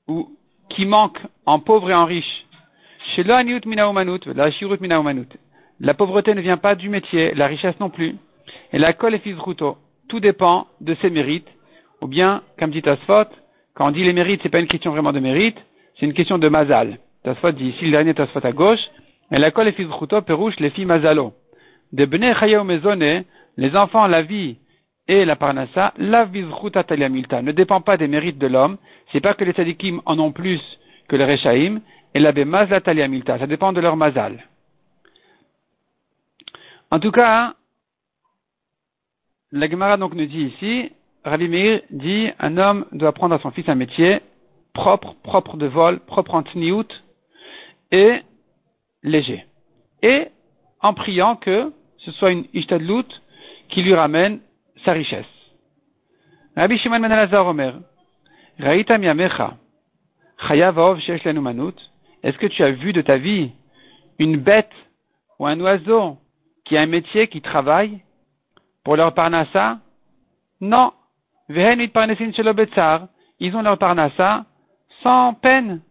où, 0.07 0.29
qui 0.69 0.85
manque 0.85 1.19
en 1.45 1.59
pauvre 1.59 1.91
et 1.91 1.93
en 1.93 2.05
riche. 2.05 2.45
mina 3.17 3.93
mina 3.93 5.13
La 5.79 5.93
pauvreté 5.93 6.33
ne 6.33 6.41
vient 6.41 6.57
pas 6.57 6.75
du 6.75 6.89
métier, 6.89 7.33
la 7.35 7.47
richesse 7.47 7.79
non 7.79 7.89
plus. 7.89 8.15
Et 8.73 8.79
la 8.79 8.91
kol 8.91 9.13
est 9.13 9.23
Tout 10.09 10.19
dépend 10.19 10.67
de 10.81 10.95
ses 10.95 11.09
mérites. 11.09 11.47
Ou 12.01 12.07
bien, 12.07 12.41
comme 12.59 12.71
dit 12.71 12.81
Tasfot, 12.81 13.29
quand 13.75 13.87
on 13.87 13.91
dit 13.91 14.03
les 14.03 14.13
mérites, 14.13 14.41
c'est 14.43 14.49
pas 14.49 14.59
une 14.59 14.67
question 14.67 14.91
vraiment 14.91 15.13
de 15.13 15.19
mérite, 15.19 15.57
c'est 15.99 16.05
une 16.05 16.13
question 16.13 16.37
de 16.37 16.49
mazal. 16.49 16.97
Tasfot 17.23 17.51
dit 17.51 17.69
ici, 17.69 17.85
le 17.85 17.91
dernier 17.91 18.13
Tasfot 18.13 18.43
à 18.43 18.51
gauche, 18.51 18.81
et 19.31 19.37
la 19.37 19.51
kol 19.51 19.67
est 19.67 19.73
fizruto, 19.73 20.21
perouche 20.21 20.59
les 20.59 20.71
filles 20.71 20.85
mazalo. 20.85 21.33
De 21.93 22.05
bene 22.05 22.33
mezone, 22.63 23.23
les 23.57 23.75
enfants, 23.75 24.07
la 24.07 24.23
vie 24.23 24.57
et 25.07 25.25
la 25.25 25.35
parnassa, 25.35 25.93
la 25.97 26.25
vizruta 26.25 26.83
milta, 27.09 27.41
ne 27.41 27.51
dépend 27.51 27.81
pas 27.81 27.97
des 27.97 28.07
mérites 28.07 28.39
de 28.39 28.47
l'homme, 28.47 28.77
c'est 29.11 29.21
pas 29.21 29.33
que 29.33 29.43
les 29.43 29.51
tzadikim 29.51 30.01
en 30.05 30.17
ont 30.19 30.31
plus 30.31 30.61
que 31.07 31.15
les 31.15 31.25
rechaim, 31.25 31.81
et 32.13 32.19
la 32.19 32.31
bemazla 32.31 32.81
milta, 33.07 33.37
ça 33.37 33.47
dépend 33.47 33.73
de 33.73 33.81
leur 33.81 33.95
mazal. 33.95 34.47
En 36.89 36.99
tout 36.99 37.11
cas, 37.11 37.53
la 39.51 39.69
Gemara 39.69 39.97
donc 39.97 40.13
nous 40.13 40.25
dit 40.25 40.43
ici, 40.43 40.91
Rabbi 41.23 41.47
Meir 41.47 41.81
dit, 41.91 42.29
un 42.39 42.57
homme 42.57 42.85
doit 42.91 43.09
apprendre 43.09 43.35
à 43.35 43.39
son 43.39 43.51
fils 43.51 43.67
un 43.69 43.75
métier 43.75 44.21
propre, 44.73 45.15
propre 45.23 45.57
de 45.57 45.67
vol, 45.67 45.99
propre 45.99 46.35
en 46.35 46.43
tniout, 46.43 46.87
et 47.91 48.21
léger. 49.03 49.45
Et 50.01 50.27
en 50.79 50.93
priant 50.93 51.35
que 51.35 51.71
ce 51.97 52.11
soit 52.11 52.31
une 52.31 52.45
ishtadlut 52.53 53.05
qui 53.69 53.83
lui 53.83 53.93
ramène 53.93 54.39
sa 54.83 54.93
richesse. 54.93 55.25
Rabbi 56.55 56.77
Shimon 56.79 56.99
ben 56.99 57.11
Elazar 57.11 57.45
Omer, 57.45 57.75
Raïta 58.59 58.97
miamecha, 58.97 59.57
chayav 60.47 60.99
shesh 60.99 61.25
est-ce 62.23 62.37
que 62.37 62.47
tu 62.47 62.63
as 62.63 62.71
vu 62.71 62.93
de 62.93 63.01
ta 63.01 63.17
vie 63.17 63.51
une 64.19 64.37
bête 64.37 64.71
ou 65.39 65.47
un 65.47 65.59
oiseau 65.59 66.17
qui 66.65 66.77
a 66.77 66.81
un 66.81 66.85
métier, 66.85 67.27
qui 67.27 67.41
travaille 67.41 68.01
pour 68.83 68.95
leur 68.95 69.13
parnassa? 69.13 69.79
Non. 70.59 70.93
Ils 73.39 73.55
ont 73.55 73.61
leur 73.61 73.77
parnassa 73.77 74.45
sans 75.03 75.33
peine. 75.33 75.81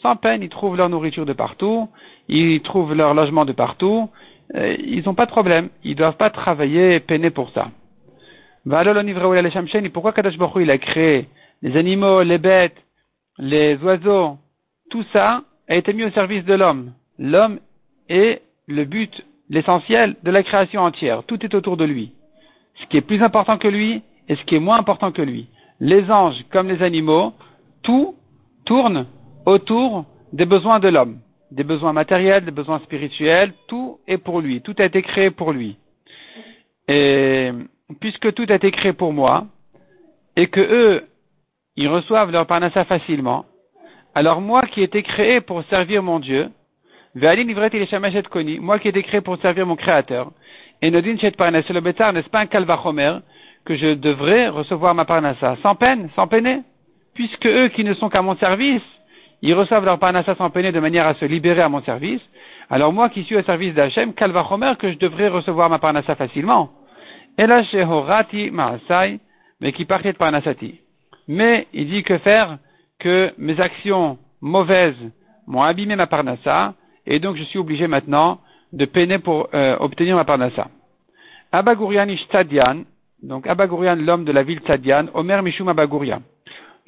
Sans 0.00 0.16
peine, 0.16 0.42
ils 0.42 0.48
trouvent 0.48 0.76
leur 0.76 0.88
nourriture 0.88 1.26
de 1.26 1.32
partout, 1.32 1.88
ils 2.28 2.60
trouvent 2.62 2.94
leur 2.94 3.14
logement 3.14 3.44
de 3.44 3.52
partout, 3.52 4.10
euh, 4.54 4.76
ils 4.78 5.04
n'ont 5.04 5.14
pas 5.14 5.26
de 5.26 5.30
problème. 5.30 5.68
Ils 5.84 5.92
ne 5.92 5.96
doivent 5.96 6.16
pas 6.16 6.30
travailler 6.30 6.96
et 6.96 7.00
peiner 7.00 7.30
pour 7.30 7.50
ça. 7.50 7.70
Et 8.64 9.88
pourquoi 9.88 10.12
Kadosh 10.12 10.38
Baruch 10.38 10.62
il 10.62 10.70
a 10.70 10.78
créé 10.78 11.28
les 11.62 11.76
animaux, 11.76 12.22
les 12.22 12.38
bêtes, 12.38 12.76
les 13.38 13.76
oiseaux, 13.76 14.38
tout 14.90 15.04
ça 15.12 15.42
a 15.68 15.76
été 15.76 15.92
mis 15.92 16.04
au 16.04 16.10
service 16.10 16.44
de 16.44 16.54
l'homme. 16.54 16.92
L'homme 17.18 17.60
est 18.08 18.42
le 18.66 18.84
but, 18.84 19.24
l'essentiel 19.48 20.16
de 20.22 20.30
la 20.30 20.42
création 20.42 20.82
entière. 20.82 21.22
Tout 21.24 21.44
est 21.44 21.54
autour 21.54 21.76
de 21.76 21.84
lui. 21.84 22.12
Ce 22.80 22.86
qui 22.86 22.96
est 22.96 23.02
plus 23.02 23.22
important 23.22 23.58
que 23.58 23.68
lui 23.68 24.02
et 24.28 24.36
ce 24.36 24.42
qui 24.44 24.56
est 24.56 24.60
moins 24.60 24.78
important 24.78 25.12
que 25.12 25.22
lui. 25.22 25.48
Les 25.80 26.10
anges 26.10 26.44
comme 26.50 26.68
les 26.68 26.82
animaux, 26.82 27.32
tout 27.82 28.14
tourne 28.64 29.06
autour 29.46 30.04
des 30.32 30.46
besoins 30.46 30.78
de 30.80 30.88
l'homme 30.88 31.18
des 31.52 31.64
besoins 31.64 31.92
matériels, 31.92 32.44
des 32.44 32.50
besoins 32.50 32.80
spirituels, 32.80 33.52
tout 33.68 33.98
est 34.08 34.16
pour 34.18 34.40
lui, 34.40 34.62
tout 34.62 34.74
a 34.78 34.84
été 34.84 35.02
créé 35.02 35.30
pour 35.30 35.52
lui. 35.52 35.76
Et 36.88 37.50
puisque 38.00 38.32
tout 38.32 38.46
a 38.48 38.54
été 38.54 38.70
créé 38.70 38.94
pour 38.94 39.12
moi, 39.12 39.46
et 40.34 40.46
que 40.46 40.60
eux, 40.60 41.04
ils 41.76 41.88
reçoivent 41.88 42.32
leur 42.32 42.46
parnassa 42.46 42.84
facilement, 42.86 43.44
alors 44.14 44.40
moi 44.40 44.62
qui 44.62 44.80
ai 44.80 44.84
été 44.84 45.02
créé 45.02 45.40
pour 45.42 45.62
servir 45.64 46.02
mon 46.02 46.20
Dieu, 46.20 46.48
moi 47.14 48.78
qui 48.78 48.88
ai 48.88 48.90
été 48.90 49.02
créé 49.02 49.20
pour 49.20 49.38
servir 49.38 49.66
mon 49.66 49.76
Créateur, 49.76 50.32
et 50.80 50.90
Nodin 50.90 51.18
Shet 51.18 51.32
Parnassa, 51.32 51.72
le 51.72 51.80
n'est-ce 51.80 52.30
pas 52.30 52.40
un 52.40 52.46
calvachomer 52.46 53.18
que 53.64 53.76
je 53.76 53.94
devrais 53.94 54.48
recevoir 54.48 54.94
ma 54.94 55.04
parnassa 55.04 55.56
sans 55.62 55.74
peine, 55.74 56.08
sans 56.16 56.26
peiner, 56.26 56.62
puisque 57.14 57.46
eux 57.46 57.68
qui 57.68 57.84
ne 57.84 57.94
sont 57.94 58.08
qu'à 58.08 58.22
mon 58.22 58.36
service, 58.36 58.82
ils 59.42 59.54
reçoivent 59.54 59.84
leur 59.84 59.98
parnassa 59.98 60.34
sans 60.36 60.50
peiner 60.50 60.72
de 60.72 60.80
manière 60.80 61.06
à 61.06 61.14
se 61.14 61.24
libérer 61.24 61.62
à 61.62 61.68
mon 61.68 61.82
service. 61.82 62.20
Alors 62.70 62.92
moi 62.92 63.08
qui 63.08 63.24
suis 63.24 63.36
au 63.36 63.42
service 63.42 63.74
d'Hachem, 63.74 64.14
Kalvachomer, 64.14 64.74
que 64.78 64.92
je 64.92 64.98
devrais 64.98 65.28
recevoir 65.28 65.68
ma 65.68 65.78
parnassa 65.78 66.14
facilement. 66.14 66.70
Mais 69.60 69.72
qui 69.72 69.84
partait 69.84 70.12
parnassati. 70.12 70.80
Mais 71.28 71.66
il 71.72 71.88
dit 71.88 72.02
que 72.02 72.18
faire 72.18 72.58
que 72.98 73.32
mes 73.38 73.60
actions 73.60 74.18
mauvaises 74.40 74.94
m'ont 75.46 75.62
abîmé 75.62 75.96
ma 75.96 76.06
parnassa, 76.06 76.74
et 77.06 77.18
donc 77.18 77.36
je 77.36 77.42
suis 77.44 77.58
obligé 77.58 77.86
maintenant 77.86 78.40
de 78.72 78.84
peiner 78.84 79.18
pour 79.18 79.48
euh, 79.54 79.76
obtenir 79.80 80.16
ma 80.16 80.24
parnassa. 80.24 80.68
Abagurian 81.52 82.08
Ishtadian, 82.08 82.84
donc 83.22 83.46
Abagurian, 83.46 83.96
l'homme 83.96 84.24
de 84.24 84.32
la 84.32 84.42
ville 84.42 84.60
Tzadian, 84.60 85.06
Omer 85.14 85.42
Mishum 85.42 85.68
Abaguria. 85.68 86.20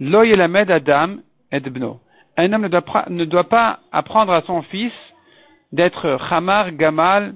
Lo 0.01 0.23
Yelamed 0.23 0.71
Adam 0.71 1.17
et 1.53 1.61
Bno 1.61 2.01
un 2.37 2.53
homme 2.53 2.69
ne 3.09 3.25
doit, 3.25 3.45
pas 3.45 3.81
apprendre 3.93 4.33
à 4.33 4.43
son 4.43 4.63
fils 4.63 4.93
d'être 5.73 6.19
Hamar, 6.31 6.73
Gamal, 6.73 7.35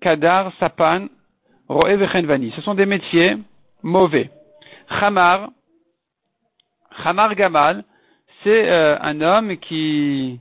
Kadar, 0.00 0.52
Sapan, 0.60 1.06
Roe 1.68 1.96
Vechenvani. 1.96 2.52
Ce 2.54 2.62
sont 2.62 2.74
des 2.74 2.86
métiers 2.86 3.36
mauvais. 3.82 4.30
Hamar, 4.88 5.50
Hamar 7.04 7.34
Gamal, 7.34 7.84
c'est 8.44 8.70
euh, 8.70 8.96
un 9.00 9.20
homme 9.20 9.56
qui 9.56 10.38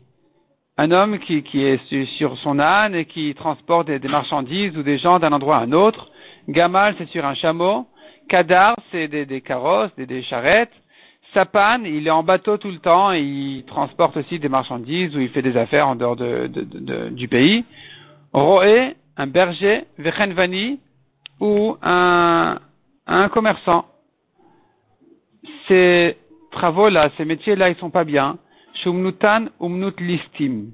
un 0.77 0.91
homme 0.91 1.19
qui, 1.19 1.41
qui, 1.43 1.63
est 1.63 2.05
sur 2.17 2.37
son 2.39 2.59
âne 2.59 2.95
et 2.95 3.05
qui 3.05 3.33
transporte 3.33 3.87
des, 3.87 4.09
marchandises 4.09 4.75
ou 4.75 4.83
des 4.83 4.97
gens 4.97 5.19
d'un 5.19 5.31
endroit 5.31 5.57
à 5.57 5.61
un 5.61 5.71
autre. 5.71 6.09
Gamal, 6.49 6.95
c'est 6.97 7.07
sur 7.09 7.25
un 7.25 7.33
chameau. 7.33 7.87
Kadar, 8.27 8.75
c'est 8.91 9.07
des, 9.07 9.41
carrosses, 9.41 9.93
des, 9.95 10.05
des 10.05 10.23
charrettes. 10.23 10.73
Sapan, 11.33 11.83
il 11.83 12.07
est 12.07 12.11
en 12.11 12.23
bateau 12.23 12.57
tout 12.57 12.69
le 12.71 12.79
temps 12.79 13.11
et 13.11 13.21
il 13.21 13.65
transporte 13.65 14.15
aussi 14.17 14.39
des 14.39 14.49
marchandises 14.49 15.15
ou 15.15 15.19
il 15.19 15.29
fait 15.29 15.41
des 15.41 15.57
affaires 15.57 15.87
en 15.87 15.95
dehors 15.95 16.15
de, 16.15 16.49
du 17.09 17.27
pays. 17.27 17.65
Roé, 18.31 18.95
un 19.17 19.27
berger, 19.27 19.85
Vechenvani, 19.97 20.79
ou 21.39 21.77
un, 21.81 22.59
un 23.07 23.29
commerçant. 23.29 23.85
Ces 25.67 26.17
travaux-là, 26.51 27.09
ces 27.17 27.25
métiers-là, 27.25 27.69
ils 27.69 27.75
sont 27.75 27.89
pas 27.89 28.03
bien. 28.03 28.37
Shumnutan 28.75 29.47
umnut 29.61 29.99
listim. 29.99 30.71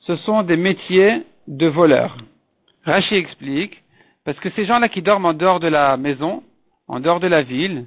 Ce 0.00 0.16
sont 0.16 0.42
des 0.42 0.56
métiers 0.56 1.22
de 1.48 1.66
voleurs. 1.66 2.16
Rachi 2.84 3.14
explique, 3.14 3.82
parce 4.24 4.38
que 4.38 4.50
ces 4.50 4.64
gens-là 4.64 4.88
qui 4.88 5.02
dorment 5.02 5.26
en 5.26 5.34
dehors 5.34 5.60
de 5.60 5.68
la 5.68 5.96
maison, 5.96 6.42
en 6.88 7.00
dehors 7.00 7.20
de 7.20 7.26
la 7.26 7.42
ville, 7.42 7.86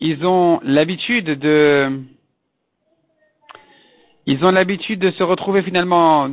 ils 0.00 0.26
ont 0.26 0.60
l'habitude 0.62 1.38
de 1.38 2.00
ils 4.26 4.44
ont 4.44 4.50
l'habitude 4.50 4.98
de 4.98 5.12
se 5.12 5.22
retrouver 5.22 5.62
finalement 5.62 6.28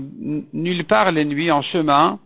nulle 0.54 0.84
part 0.86 1.12
les 1.12 1.26
nuits 1.26 1.52
en 1.52 1.62
chemin. 1.62 2.20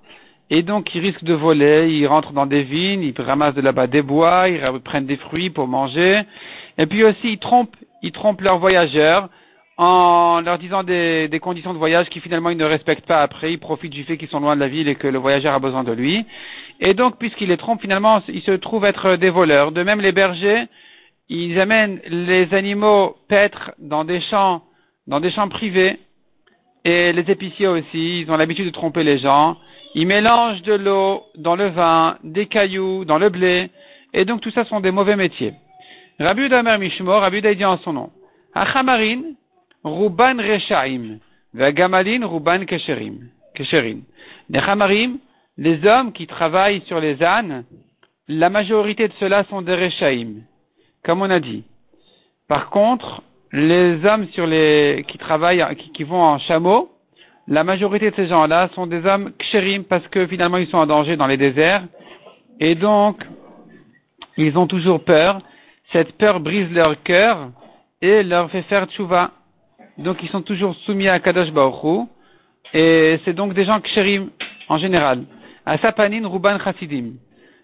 Et 0.50 0.64
donc 0.64 0.96
ils 0.96 1.02
risquent 1.02 1.26
de 1.26 1.34
voler, 1.34 1.90
ils 1.92 2.08
rentrent 2.08 2.32
dans 2.32 2.46
des 2.46 2.64
vignes, 2.64 3.04
ils 3.04 3.22
ramassent 3.22 3.56
de 3.56 3.62
là-bas 3.62 3.88
des 3.88 4.02
bois, 4.02 4.48
ils 4.48 4.62
prennent 4.80 5.06
des 5.06 5.18
fruits 5.18 5.50
pour 5.50 5.68
manger. 5.68 6.22
Et 6.78 6.86
puis 6.86 7.04
aussi 7.04 7.34
ils 7.34 7.40
trompent 7.40 7.76
ils 8.02 8.14
trompent 8.14 8.42
leurs 8.42 8.60
voyageurs 8.60 9.30
en 9.78 10.42
leur 10.42 10.58
disant 10.58 10.84
des, 10.84 11.28
des 11.28 11.40
conditions 11.40 11.74
de 11.74 11.78
voyage 11.78 12.10
qui 12.10 12.20
finalement 12.20 12.50
ils 12.50 12.58
ne 12.58 12.66
respectent 12.66 13.06
pas. 13.06 13.22
Après, 13.22 13.54
ils 13.54 13.60
profitent 13.60 13.94
du 13.94 14.04
fait 14.06 14.18
qu'ils 14.18 14.30
sont 14.30 14.40
loin 14.40 14.56
de 14.56 14.62
la 14.62 14.68
ville 14.68 14.88
et 14.88 14.96
que 14.96 15.08
le 15.08 15.20
voyageur 15.20 15.54
a 15.54 15.60
besoin 15.60 15.84
de 15.84 15.92
lui. 15.92 16.26
Et 16.80 16.94
donc, 16.94 17.18
puisqu'ils 17.18 17.50
les 17.50 17.58
trompent, 17.58 17.82
finalement, 17.82 18.22
ils 18.28 18.42
se 18.42 18.52
trouvent 18.52 18.86
être 18.86 19.16
des 19.16 19.30
voleurs. 19.30 19.72
De 19.72 19.84
même, 19.84 20.02
les 20.02 20.12
bergers, 20.12 20.66
ils 21.30 21.60
amènent 21.60 22.00
les 22.08 22.54
animaux 22.54 23.18
paître 23.28 23.72
dans 23.80 24.06
des 24.06 24.22
champs 24.22 24.62
dans 25.08 25.20
des 25.20 25.32
champs 25.32 25.50
privés. 25.50 26.00
Et 26.86 27.12
les 27.12 27.32
épiciers 27.32 27.68
aussi, 27.68 28.22
ils 28.22 28.32
ont 28.32 28.38
l'habitude 28.38 28.66
de 28.66 28.72
tromper 28.72 29.04
les 29.04 29.18
gens. 29.18 29.58
Ils 29.96 30.08
mélangent 30.08 30.62
de 30.62 30.74
l'eau 30.74 31.24
dans 31.36 31.56
le 31.56 31.68
vin, 31.68 32.18
des 32.24 32.46
cailloux 32.46 33.04
dans 33.06 33.18
le 33.18 33.30
blé. 33.30 33.72
Et 34.14 34.26
donc 34.26 34.42
tout 34.42 34.52
ça 34.52 34.64
sont 34.66 34.80
des 34.80 34.92
mauvais 34.92 35.16
métiers. 35.16 35.54
Rabbi 36.20 36.54
Omer 36.54 36.80
Mishmo, 36.80 37.12
Rabbi 37.12 37.42
dit 37.42 37.66
en 37.66 37.78
son 37.80 37.94
nom. 37.94 38.10
Achamarin, 38.54 39.22
Ruban 39.84 40.38
Reshaim, 40.38 41.20
Vagamalin, 41.54 42.26
Ruban 42.26 42.66
Kesherim. 42.66 43.30
Kesherin. 43.54 44.00
Les 44.50 44.60
Chamarim, 44.62 45.18
les 45.58 45.86
hommes 45.86 46.12
qui 46.14 46.28
travaillent 46.28 46.82
sur 46.82 47.00
les 47.00 47.22
ânes, 47.24 47.64
la 48.28 48.50
majorité 48.50 49.08
de 49.08 49.14
ceux-là 49.20 49.46
sont 49.50 49.62
des 49.62 49.76
Reshaim, 49.76 50.42
comme 51.04 51.22
on 51.22 51.30
a 51.30 51.40
dit. 51.40 51.64
Par 52.48 52.70
contre, 52.70 53.24
les 53.52 54.06
hommes 54.06 54.28
sur 54.30 54.46
les, 54.46 55.06
qui 55.08 55.18
travaillent, 55.18 55.66
qui, 55.94 56.04
vont 56.04 56.22
en 56.22 56.40
chameau, 56.40 56.92
la 57.48 57.64
majorité 57.64 58.12
de 58.12 58.16
ces 58.16 58.28
gens-là 58.28 58.70
sont 58.76 58.88
des 58.88 59.06
hommes 59.06 59.32
kshérim 59.40 59.84
parce 59.86 60.06
que 60.10 60.28
finalement 60.28 60.58
ils 60.58 60.68
sont 60.68 60.78
en 60.78 60.86
danger 60.86 61.16
dans 61.16 61.28
les 61.28 61.38
déserts 61.38 61.84
et 62.60 62.76
donc 62.76 63.24
ils 64.36 64.58
ont 64.58 64.68
toujours 64.68 65.04
peur. 65.04 65.40
Cette 65.94 66.18
peur 66.18 66.42
brise 66.42 66.70
leur 66.72 67.02
cœur 67.04 67.50
et 68.02 68.22
leur 68.24 68.52
fait 68.52 68.64
faire 68.64 68.86
tchouva. 68.88 69.32
Donc 69.98 70.18
ils 70.22 70.30
sont 70.30 70.42
toujours 70.42 70.76
soumis 70.86 71.08
à 71.08 71.20
Kadosh 71.20 71.52
Baruch 71.52 72.08
et 72.74 73.20
c'est 73.24 73.34
donc 73.34 73.54
des 73.54 73.64
gens 73.64 73.80
kshérim 73.80 74.30
en 74.68 74.78
général. 74.78 75.24
À 75.70 75.78
Sapanin, 75.80 76.26
Ruban 76.26 76.60
Chassidim. 76.60 77.16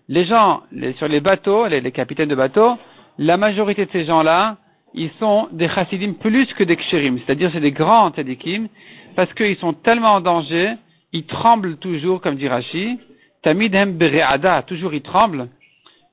Les 0.09 0.25
gens 0.25 0.63
sur 0.97 1.07
les 1.07 1.21
bateaux, 1.21 1.67
les, 1.67 1.79
les 1.79 1.93
capitaines 1.93 2.27
de 2.27 2.35
bateaux, 2.35 2.77
la 3.17 3.37
majorité 3.37 3.85
de 3.85 3.91
ces 3.91 4.03
gens-là, 4.03 4.57
ils 4.93 5.09
sont 5.21 5.47
des 5.53 5.69
chassidim 5.69 6.11
plus 6.11 6.47
que 6.53 6.65
des 6.65 6.75
kshérim, 6.75 7.17
c'est-à-dire 7.19 7.49
c'est 7.53 7.61
des 7.61 7.71
grands 7.71 8.11
tzadikim, 8.11 8.67
parce 9.15 9.33
qu'ils 9.35 9.55
sont 9.55 9.71
tellement 9.71 10.15
en 10.15 10.19
danger, 10.19 10.73
ils 11.13 11.25
tremblent 11.25 11.77
toujours, 11.77 12.19
comme 12.19 12.35
dit 12.35 12.49
Rashi, 12.49 12.99
tamidhem 13.41 13.93
bereada, 13.93 14.63
toujours 14.63 14.93
ils 14.93 15.01
tremblent, 15.01 15.47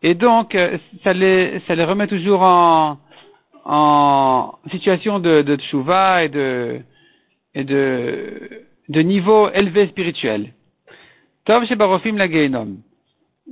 et 0.04 0.14
donc 0.14 0.54
euh, 0.54 0.78
ça 1.02 1.12
les, 1.12 1.58
remet 1.68 2.06
toujours 2.06 2.42
en, 2.42 2.98
situation 4.70 5.18
de, 5.18 5.42
de 5.42 5.58
et 6.22 6.80
et 7.52 7.64
de, 7.64 8.64
de 8.88 9.00
niveau 9.00 9.50
élevé 9.50 9.88
spirituel. 9.88 10.52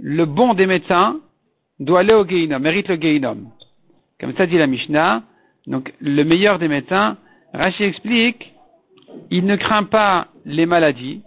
Le 0.00 0.24
bon 0.24 0.54
des 0.54 0.66
médecins 0.66 1.16
doit 1.80 2.00
aller 2.00 2.14
au 2.14 2.24
geinom, 2.24 2.58
mérite 2.58 2.88
le 2.88 2.96
geinom. 2.96 3.52
Comme 4.20 4.34
ça 4.36 4.46
dit 4.46 4.58
la 4.58 4.66
Mishnah. 4.66 5.22
Donc, 5.66 5.92
le 6.00 6.22
meilleur 6.22 6.58
des 6.58 6.68
médecins, 6.68 7.16
Rashi 7.52 7.84
explique, 7.84 8.52
il 9.30 9.44
ne 9.44 9.56
craint 9.56 9.84
pas 9.84 10.28
les 10.44 10.66
maladies, 10.66 11.22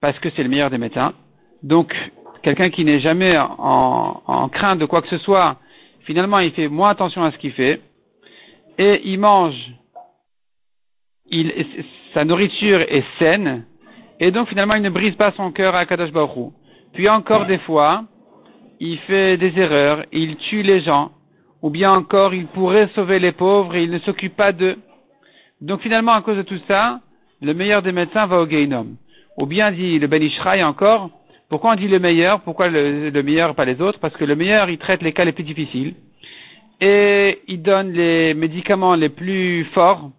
parce 0.00 0.18
que 0.18 0.30
c'est 0.30 0.42
le 0.42 0.48
meilleur 0.48 0.70
des 0.70 0.78
médecins. 0.78 1.14
Donc, 1.62 1.94
quelqu'un 2.42 2.70
qui 2.70 2.84
n'est 2.84 3.00
jamais 3.00 3.36
en, 3.38 4.48
crainte 4.52 4.78
de 4.78 4.86
quoi 4.86 5.02
que 5.02 5.08
ce 5.08 5.18
soit, 5.18 5.56
finalement, 6.00 6.38
il 6.38 6.52
fait 6.52 6.68
moins 6.68 6.90
attention 6.90 7.24
à 7.24 7.32
ce 7.32 7.38
qu'il 7.38 7.52
fait, 7.52 7.80
et 8.78 9.00
il 9.04 9.18
mange, 9.18 9.56
sa 12.14 12.24
nourriture 12.24 12.80
est 12.80 13.04
saine, 13.18 13.64
et 14.20 14.30
donc 14.30 14.48
finalement, 14.48 14.74
il 14.74 14.82
ne 14.82 14.90
brise 14.90 15.14
pas 15.16 15.32
son 15.32 15.50
cœur 15.50 15.74
à 15.74 15.86
Kadosh 15.86 16.12
Baruch 16.12 16.52
Puis 16.92 17.08
encore 17.08 17.46
des 17.46 17.58
fois, 17.58 18.04
il 18.78 18.98
fait 18.98 19.36
des 19.36 19.58
erreurs, 19.58 20.04
il 20.12 20.36
tue 20.36 20.62
les 20.62 20.80
gens, 20.80 21.10
ou 21.62 21.70
bien 21.70 21.92
encore 21.92 22.34
il 22.34 22.46
pourrait 22.46 22.88
sauver 22.94 23.18
les 23.18 23.32
pauvres 23.32 23.74
et 23.74 23.82
il 23.82 23.90
ne 23.90 23.98
s'occupe 24.00 24.36
pas 24.36 24.52
d'eux. 24.52 24.76
Donc 25.60 25.80
finalement, 25.80 26.12
à 26.12 26.22
cause 26.22 26.36
de 26.36 26.42
tout 26.42 26.60
ça, 26.68 27.00
le 27.42 27.54
meilleur 27.54 27.82
des 27.82 27.92
médecins 27.92 28.26
va 28.26 28.40
au 28.40 28.46
Gainom. 28.46 28.86
Ou 29.38 29.46
bien 29.46 29.72
dit 29.72 29.98
le 29.98 30.06
Ben 30.06 30.22
Ishraï 30.22 30.62
encore, 30.62 31.10
pourquoi 31.48 31.72
on 31.72 31.74
dit 31.74 31.88
le 31.88 31.98
meilleur, 31.98 32.40
pourquoi 32.42 32.68
le, 32.68 33.10
meilleur 33.22 33.54
pas 33.54 33.64
les 33.64 33.80
autres? 33.80 33.98
Parce 33.98 34.16
que 34.16 34.24
le 34.24 34.36
meilleur, 34.36 34.70
il 34.70 34.78
traite 34.78 35.02
les 35.02 35.12
cas 35.12 35.24
les 35.24 35.32
plus 35.32 35.44
difficiles 35.44 35.94
et 36.80 37.40
il 37.48 37.60
donne 37.62 37.92
les 37.92 38.34
médicaments 38.34 38.94
les 38.94 39.08
plus 39.08 39.64
forts 39.74 40.10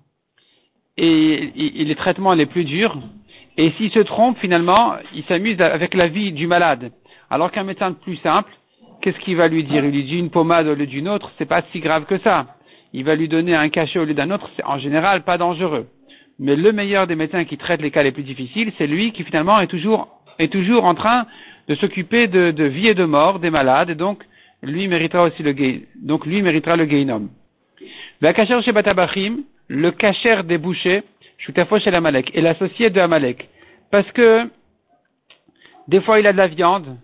et, 0.98 1.52
les 1.56 1.96
traitements 1.96 2.34
les 2.34 2.46
plus 2.46 2.66
durs. 2.66 2.98
Et 3.58 3.72
s'il 3.72 3.92
se 3.92 4.00
trompe, 4.00 4.38
finalement, 4.40 4.96
il 5.14 5.24
s'amuse 5.26 5.60
avec 5.60 5.94
la 5.94 6.08
vie 6.08 6.32
du 6.32 6.48
malade. 6.48 6.92
Alors 7.30 7.52
qu'un 7.52 7.64
médecin 7.64 7.94
plus 7.94 8.18
simple, 8.18 8.52
qu'est-ce 9.02 9.20
qu'il 9.20 9.36
va 9.36 9.48
lui 9.48 9.64
dire? 9.64 9.84
Il 9.84 9.92
lui 9.92 10.04
dit 10.04 10.18
une 10.18 10.30
pommade 10.30 10.68
au 10.68 10.76
lieu 10.76 10.88
d'une 10.88 11.10
autre, 11.10 11.32
c'est 11.38 11.46
pas 11.46 11.62
si 11.72 11.80
grave 11.80 12.06
que 12.06 12.18
ça. 12.20 12.46
Il 12.94 13.04
va 13.04 13.16
lui 13.16 13.28
donner 13.28 13.56
un 13.56 13.70
cachet 13.70 14.00
au 14.00 14.06
lieu 14.06 14.14
d'un 14.14 14.32
autre, 14.32 14.50
c'est 14.56 14.66
en 14.66 14.80
général 14.80 15.24
pas 15.24 15.38
dangereux. 15.38 15.88
Mais 16.40 16.56
le 16.56 16.72
meilleur 16.72 17.08
des 17.08 17.16
médecins 17.16 17.46
qui 17.46 17.58
traitent 17.58 17.82
les 17.82 17.92
cas 17.92 18.04
les 18.04 18.12
plus 18.12 18.24
difficiles, 18.24 18.72
c'est 18.78 18.88
lui 18.88 19.12
qui 19.12 19.24
finalement 19.24 19.60
est 19.60 19.68
toujours, 19.68 20.08
est 20.40 20.52
toujours 20.52 20.86
en 20.86 20.96
train 20.96 21.26
de 21.68 21.76
s'occuper 21.76 22.28
de, 22.28 22.52
de, 22.52 22.64
vie 22.64 22.88
et 22.88 22.96
de 22.96 23.06
mort 23.06 23.40
des 23.40 23.50
malades, 23.50 23.92
et 23.92 23.96
donc 23.96 24.24
lui 24.64 24.88
méritera 24.88 25.24
aussi 25.24 25.44
le 25.44 25.54
donc 26.02 26.26
lui 26.26 26.42
méritera 26.42 26.76
le 26.76 26.86
gainom. 26.86 27.30
La 28.22 28.34
cachère 28.34 28.62
chez 28.62 28.72
Batabachim, 28.72 29.44
le 29.68 29.92
cachère 29.92 30.44
des 30.44 30.58
bouchers, 30.58 31.04
fois 31.68 31.80
chez 31.80 31.92
l'Amalek, 31.92 32.36
est 32.36 32.42
l'associé 32.42 32.90
de 32.90 33.00
Amalek. 33.00 33.48
Parce 33.90 34.10
que, 34.12 34.50
des 35.88 36.02
fois 36.02 36.20
il 36.20 36.28
a 36.28 36.34
de 36.34 36.38
la 36.38 36.48
viande, 36.48 36.98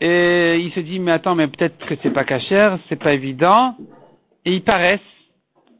et 0.00 0.56
il 0.58 0.72
se 0.72 0.80
dit, 0.80 0.98
mais 0.98 1.12
attends, 1.12 1.34
mais 1.34 1.46
peut-être 1.46 1.84
que 1.86 1.94
c'est 2.02 2.10
pas 2.10 2.24
cachère, 2.24 2.78
c'est 2.88 2.96
pas 2.96 3.12
évident. 3.12 3.76
Et 4.46 4.54
il 4.54 4.62
paresse, 4.62 5.00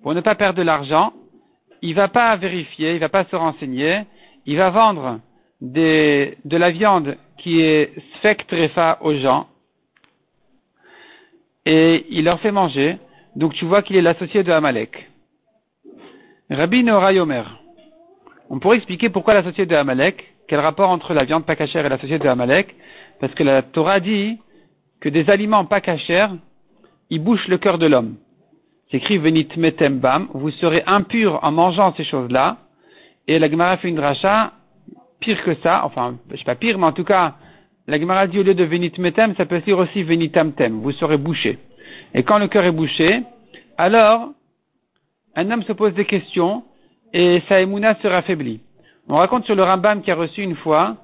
pour 0.02 0.14
ne 0.14 0.20
pas 0.20 0.34
perdre 0.34 0.58
de 0.58 0.62
l'argent, 0.62 1.14
il 1.80 1.94
va 1.94 2.08
pas 2.08 2.36
vérifier, 2.36 2.92
il 2.92 2.98
va 2.98 3.08
pas 3.08 3.24
se 3.24 3.36
renseigner, 3.36 4.02
il 4.44 4.58
va 4.58 4.68
vendre 4.68 5.20
des, 5.62 6.36
de 6.44 6.56
la 6.58 6.70
viande 6.70 7.16
qui 7.38 7.62
est 7.62 7.94
spectrefa 8.16 8.98
aux 9.00 9.14
gens, 9.14 9.46
et 11.64 12.06
il 12.10 12.24
leur 12.24 12.40
fait 12.40 12.52
manger. 12.52 12.98
Donc 13.36 13.54
tu 13.54 13.64
vois 13.64 13.82
qu'il 13.82 13.96
est 13.96 14.02
l'associé 14.02 14.42
de 14.42 14.52
Amalek. 14.52 15.08
Rabbi 16.50 16.82
Nora 16.82 17.12
Yomer. 17.12 17.44
On 18.52 18.58
pourrait 18.58 18.78
expliquer 18.78 19.10
pourquoi 19.10 19.34
l'associé 19.34 19.64
de 19.64 19.76
Amalek, 19.76 20.34
quel 20.48 20.58
rapport 20.58 20.90
entre 20.90 21.14
la 21.14 21.22
viande 21.22 21.46
pas 21.46 21.54
cachère 21.54 21.86
et 21.86 21.88
l'associé 21.88 22.18
de 22.18 22.26
Amalek. 22.26 22.74
Parce 23.20 23.32
que 23.34 23.44
la 23.44 23.62
Torah 23.62 24.00
dit 24.00 24.38
que 25.00 25.08
des 25.08 25.30
aliments 25.30 25.64
pas 25.64 25.80
cachers, 25.80 26.26
ils 27.10 27.22
bouchent 27.22 27.46
le 27.46 27.58
cœur 27.58 27.78
de 27.78 27.86
l'homme. 27.86 28.16
C'est 28.90 28.96
écrit 28.96 29.18
Venit 29.18 29.46
metem 29.56 30.00
bam, 30.00 30.26
vous 30.34 30.50
serez 30.50 30.82
impurs 30.86 31.38
en 31.44 31.52
mangeant 31.52 31.94
ces 31.96 32.02
choses-là. 32.02 32.56
Et 33.28 33.38
la 33.38 33.48
Gemara 33.48 33.76
fait 33.76 33.88
une 33.88 33.94
dracha, 33.94 34.52
pire 35.20 35.40
que 35.44 35.54
ça, 35.62 35.82
enfin, 35.84 36.16
je 36.32 36.36
sais 36.36 36.44
pas 36.44 36.56
pire, 36.56 36.76
mais 36.76 36.86
en 36.86 36.92
tout 36.92 37.04
cas, 37.04 37.36
la 37.86 38.00
Gemara 38.00 38.26
dit 38.26 38.40
au 38.40 38.42
lieu 38.42 38.54
de 38.54 38.64
Venit 38.64 38.92
metem, 38.98 39.36
ça 39.36 39.46
peut 39.46 39.60
dire 39.60 39.78
aussi 39.78 40.02
Venitam 40.02 40.52
tem, 40.54 40.80
vous 40.80 40.90
serez 40.92 41.18
bouchés. 41.18 41.56
Et 42.14 42.24
quand 42.24 42.38
le 42.38 42.48
cœur 42.48 42.64
est 42.64 42.72
bouché, 42.72 43.22
alors, 43.78 44.30
un 45.36 45.50
homme 45.52 45.62
se 45.62 45.72
pose 45.72 45.94
des 45.94 46.04
questions 46.04 46.64
et 47.12 47.42
sa 47.48 47.60
émouna 47.60 47.96
se 48.02 48.08
raffaiblit. 48.08 48.60
On 49.08 49.16
raconte 49.16 49.44
sur 49.44 49.54
le 49.54 49.62
Rambam 49.62 50.02
qui 50.02 50.10
a 50.10 50.14
reçu 50.14 50.42
une 50.42 50.56
fois 50.56 50.96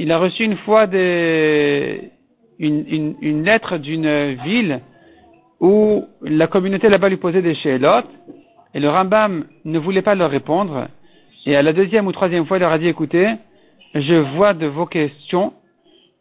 il 0.00 0.12
a 0.12 0.18
reçu 0.18 0.44
une 0.44 0.56
fois 0.56 0.86
des, 0.86 2.10
une, 2.58 3.16
une, 3.20 3.44
lettre 3.44 3.76
d'une 3.76 4.32
ville 4.44 4.80
où 5.60 6.06
la 6.22 6.46
communauté 6.46 6.88
là-bas 6.88 7.10
lui 7.10 7.18
posait 7.18 7.42
des 7.42 7.54
shélotes, 7.54 8.08
et 8.72 8.80
le 8.80 8.88
Rambam 8.88 9.44
ne 9.66 9.78
voulait 9.78 10.00
pas 10.00 10.14
leur 10.14 10.30
répondre, 10.30 10.88
et 11.44 11.54
à 11.54 11.62
la 11.62 11.74
deuxième 11.74 12.06
ou 12.06 12.12
troisième 12.12 12.46
fois, 12.46 12.56
il 12.56 12.60
leur 12.60 12.72
a 12.72 12.78
dit, 12.78 12.88
écoutez, 12.88 13.30
je 13.94 14.14
vois 14.14 14.54
de 14.54 14.66
vos 14.66 14.86
questions 14.86 15.52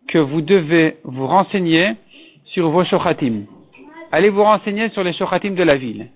que 0.10 0.18
vous 0.18 0.42
devez 0.42 0.98
vous 1.06 1.28
renseigner 1.28 1.94
sur 2.48 2.70
vos 2.72 2.84
shochatim. 2.84 3.46
Allez 4.12 4.30
vous 4.30 4.44
renseigner 4.44 4.90
sur 4.90 5.06
les 5.06 5.14
shochatim 5.14 5.52
de 5.52 5.64
la 5.64 5.78
ville. 5.78 6.10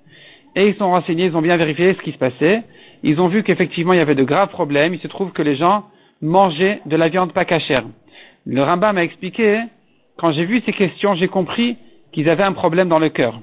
Et 0.55 0.67
ils 0.67 0.75
sont 0.75 0.89
renseignés, 0.89 1.25
ils 1.25 1.35
ont 1.35 1.41
bien 1.41 1.57
vérifié 1.57 1.93
ce 1.93 2.01
qui 2.01 2.11
se 2.11 2.17
passait. 2.17 2.63
Ils 3.01 3.19
ont 3.19 3.27
vu 3.27 3.43
qu'effectivement 3.43 3.93
il 3.93 3.97
y 3.97 4.01
avait 4.01 4.15
de 4.15 4.23
graves 4.23 4.49
problèmes. 4.49 4.93
Il 4.93 4.99
se 4.99 5.07
trouve 5.07 5.31
que 5.31 5.41
les 5.41 5.55
gens 5.55 5.85
manger 6.21 6.79
de 6.85 6.95
la 6.95 7.09
viande 7.09 7.33
pas 7.33 7.45
cachère. 7.45 7.83
Le 8.45 8.61
Rambam 8.61 8.95
m'a 8.95 9.03
expliqué, 9.03 9.61
quand 10.17 10.31
j'ai 10.31 10.45
vu 10.45 10.61
ces 10.65 10.73
questions, 10.73 11.15
j'ai 11.15 11.27
compris 11.27 11.77
qu'ils 12.11 12.29
avaient 12.29 12.43
un 12.43 12.53
problème 12.53 12.89
dans 12.89 12.99
le 12.99 13.09
cœur. 13.09 13.39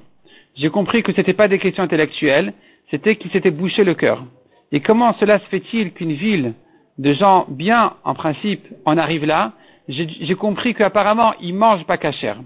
J'ai 0.56 0.70
compris 0.70 1.02
que 1.02 1.12
ce 1.12 1.18
n'était 1.18 1.32
pas 1.32 1.48
des 1.48 1.58
questions 1.58 1.82
intellectuelles, 1.82 2.52
c'était 2.90 3.16
qu'ils 3.16 3.30
s'étaient 3.30 3.50
bouché 3.50 3.84
le 3.84 3.94
cœur. 3.94 4.24
Et 4.72 4.80
comment 4.80 5.14
cela 5.14 5.38
se 5.40 5.44
fait-il 5.46 5.92
qu'une 5.92 6.12
ville 6.12 6.54
de 6.98 7.12
gens 7.12 7.46
bien, 7.48 7.94
en 8.04 8.14
principe, 8.14 8.66
en 8.84 8.98
arrive 8.98 9.24
là? 9.24 9.52
J'ai 9.88 10.34
compris 10.34 10.74
qu'apparemment, 10.74 11.34
ils 11.40 11.54
mangent 11.54 11.84
pas 11.84 11.96
cachère. 11.96 12.38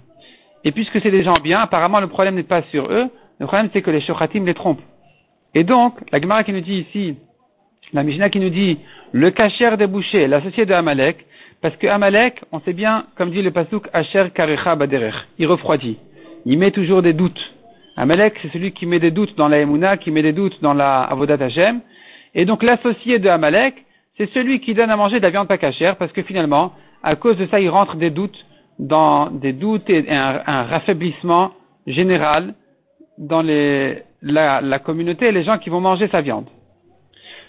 Et 0.64 0.72
puisque 0.72 1.00
c'est 1.02 1.10
des 1.10 1.22
gens 1.22 1.40
bien, 1.42 1.60
apparemment, 1.60 2.00
le 2.00 2.06
problème 2.06 2.36
n'est 2.36 2.42
pas 2.42 2.62
sur 2.70 2.90
eux, 2.90 3.10
le 3.40 3.46
problème 3.46 3.70
c'est 3.72 3.82
que 3.82 3.90
les 3.90 4.00
shochatim 4.00 4.44
les 4.44 4.54
trompent. 4.54 4.82
Et 5.54 5.64
donc, 5.64 5.94
la 6.10 6.20
Gemara 6.20 6.44
qui 6.44 6.52
nous 6.52 6.60
dit 6.60 6.86
ici, 6.88 7.16
la 7.92 8.02
Mishnah 8.02 8.28
qui 8.30 8.40
nous 8.40 8.50
dit 8.50 8.78
le 9.12 9.30
kacher 9.30 9.76
des 9.76 9.86
bouchers, 9.86 10.26
l'associé 10.26 10.66
de 10.66 10.72
Amalek, 10.72 11.24
parce 11.62 11.76
que 11.76 11.86
Amalek, 11.86 12.42
on 12.52 12.60
sait 12.60 12.72
bien, 12.72 13.06
comme 13.16 13.30
dit 13.30 13.40
le 13.40 13.50
pasuk, 13.50 13.88
Asher 13.92 14.26
Karecha 14.34 14.76
Baderech, 14.76 15.14
il 15.38 15.46
refroidit. 15.46 15.98
Il 16.44 16.58
met 16.58 16.72
toujours 16.72 17.02
des 17.02 17.12
doutes 17.12 17.40
Amalek, 17.96 18.34
c'est 18.42 18.52
celui 18.52 18.72
qui 18.72 18.86
met 18.86 18.98
des 18.98 19.12
doutes 19.12 19.36
dans 19.36 19.46
la 19.46 19.60
Emouna, 19.60 19.96
qui 19.96 20.10
met 20.10 20.22
des 20.22 20.32
doutes 20.32 20.60
dans 20.62 20.74
la 20.74 21.02
Avodat 21.02 21.42
Hashem. 21.44 21.80
Et 22.34 22.44
donc 22.44 22.62
l'associé 22.62 23.20
de 23.20 23.28
Amalek, 23.28 23.84
c'est 24.16 24.30
celui 24.32 24.60
qui 24.60 24.74
donne 24.74 24.90
à 24.90 24.96
manger 24.96 25.18
de 25.18 25.22
la 25.22 25.30
viande 25.30 25.46
pas 25.46 25.58
cachère, 25.58 25.96
parce 25.96 26.12
que 26.12 26.22
finalement, 26.22 26.72
à 27.02 27.14
cause 27.14 27.36
de 27.36 27.46
ça, 27.46 27.60
il 27.60 27.68
rentre 27.68 27.96
des 27.96 28.10
doutes 28.10 28.44
dans 28.80 29.30
des 29.30 29.52
doutes 29.52 29.88
et 29.88 30.10
un, 30.10 30.64
raffaiblissement 30.64 31.52
général 31.86 32.54
dans 33.18 33.42
la, 33.42 34.60
la, 34.60 34.78
communauté 34.78 35.26
et 35.26 35.32
les 35.32 35.44
gens 35.44 35.58
qui 35.58 35.70
vont 35.70 35.80
manger 35.80 36.08
sa 36.08 36.20
viande. 36.20 36.46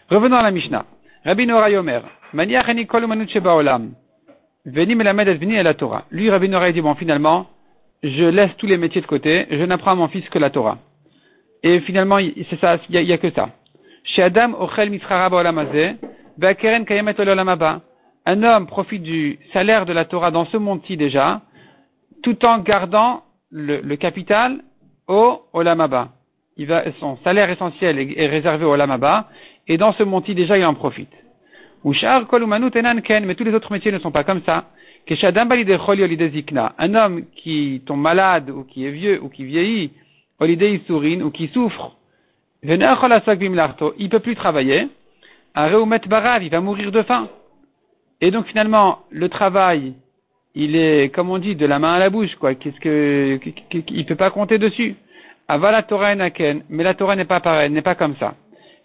Revenons 0.09 0.37
à 0.37 0.43
la 0.43 0.51
Mishnah. 0.51 0.85
Rabbi 1.25 1.47
Nora 1.47 1.69
Yomer, 1.69 2.01
Veni 4.65 4.95
melamed 4.95 5.27
veni 5.39 5.61
la 5.61 5.73
Torah. 5.75 6.05
Lui, 6.11 6.29
Rabbi 6.29 6.49
Nora, 6.49 6.71
dit, 6.71 6.81
bon, 6.81 6.95
finalement, 6.95 7.47
je 8.01 8.25
laisse 8.25 8.51
tous 8.57 8.65
les 8.65 8.77
métiers 8.77 9.01
de 9.01 9.05
côté, 9.05 9.45
je 9.49 9.63
n'apprends 9.63 9.91
à 9.91 9.95
mon 9.95 10.07
fils 10.07 10.27
que 10.29 10.39
la 10.39 10.49
Torah. 10.49 10.79
Et 11.61 11.79
finalement, 11.81 12.17
c'est 12.49 12.59
ça, 12.59 12.77
il 12.89 13.03
n'y 13.03 13.11
a, 13.11 13.17
que 13.17 13.31
ça. 13.31 13.49
Chez 14.03 14.23
Adam, 14.23 14.53
Ochel. 14.59 14.99
Un 18.27 18.43
homme 18.43 18.67
profite 18.67 19.03
du 19.03 19.39
salaire 19.53 19.85
de 19.85 19.93
la 19.93 20.05
Torah 20.05 20.31
dans 20.31 20.45
ce 20.45 20.57
monde-ci 20.57 20.97
déjà, 20.97 21.41
tout 22.23 22.43
en 22.43 22.59
gardant 22.59 23.23
le, 23.51 23.95
capital 23.95 24.61
au 25.07 25.41
Olamaba. 25.53 26.09
Il 26.57 26.67
son 26.99 27.17
salaire 27.23 27.49
essentiel 27.49 27.99
est, 27.99 28.27
réservé 28.27 28.65
au 28.65 28.71
Olamaba, 28.71 29.29
et 29.67 29.77
dans 29.77 29.93
ce 29.93 30.03
monde-ci 30.03 30.35
déjà, 30.35 30.57
il 30.57 30.65
en 30.65 30.73
profite. 30.73 31.11
Ushar 31.83 32.27
Ken, 32.27 33.25
mais 33.25 33.35
tous 33.35 33.43
les 33.43 33.53
autres 33.53 33.71
métiers 33.71 33.91
ne 33.91 33.99
sont 33.99 34.11
pas 34.11 34.23
comme 34.23 34.41
ça. 34.45 34.65
Un 36.77 36.95
homme 36.95 37.25
qui 37.35 37.81
tombe 37.85 37.99
malade, 37.99 38.49
ou 38.49 38.63
qui 38.63 38.85
est 38.85 38.91
vieux, 38.91 39.21
ou 39.21 39.29
qui 39.29 39.43
vieillit, 39.43 39.91
ou 40.39 41.31
qui 41.31 41.47
souffre, 41.49 41.95
il 42.63 42.77
ne 42.77 44.07
peut 44.07 44.19
plus 44.19 44.35
travailler. 44.35 44.87
Barav, 45.55 46.43
il 46.43 46.49
va 46.49 46.61
mourir 46.61 46.91
de 46.91 47.03
faim. 47.03 47.29
Et 48.21 48.31
donc 48.31 48.47
finalement, 48.47 48.99
le 49.11 49.29
travail, 49.29 49.93
il 50.55 50.75
est, 50.75 51.13
comme 51.13 51.29
on 51.29 51.37
dit, 51.37 51.55
de 51.55 51.65
la 51.65 51.79
main 51.79 51.93
à 51.93 51.99
la 51.99 52.09
bouche, 52.09 52.33
quoi. 52.35 52.55
Qu'est-ce 52.55 52.79
que, 52.79 53.39
il 53.89 54.05
peut 54.05 54.15
pas 54.15 54.31
compter 54.31 54.57
dessus. 54.57 54.95
Ava 55.47 55.71
la 55.71 55.83
Torah 55.83 56.15
naken, 56.15 56.63
mais 56.69 56.83
la 56.83 56.93
Torah 56.93 57.15
n'est 57.15 57.25
pas 57.25 57.41
pareille, 57.41 57.69
n'est 57.69 57.81
pas 57.81 57.95
comme 57.95 58.15
ça. 58.15 58.35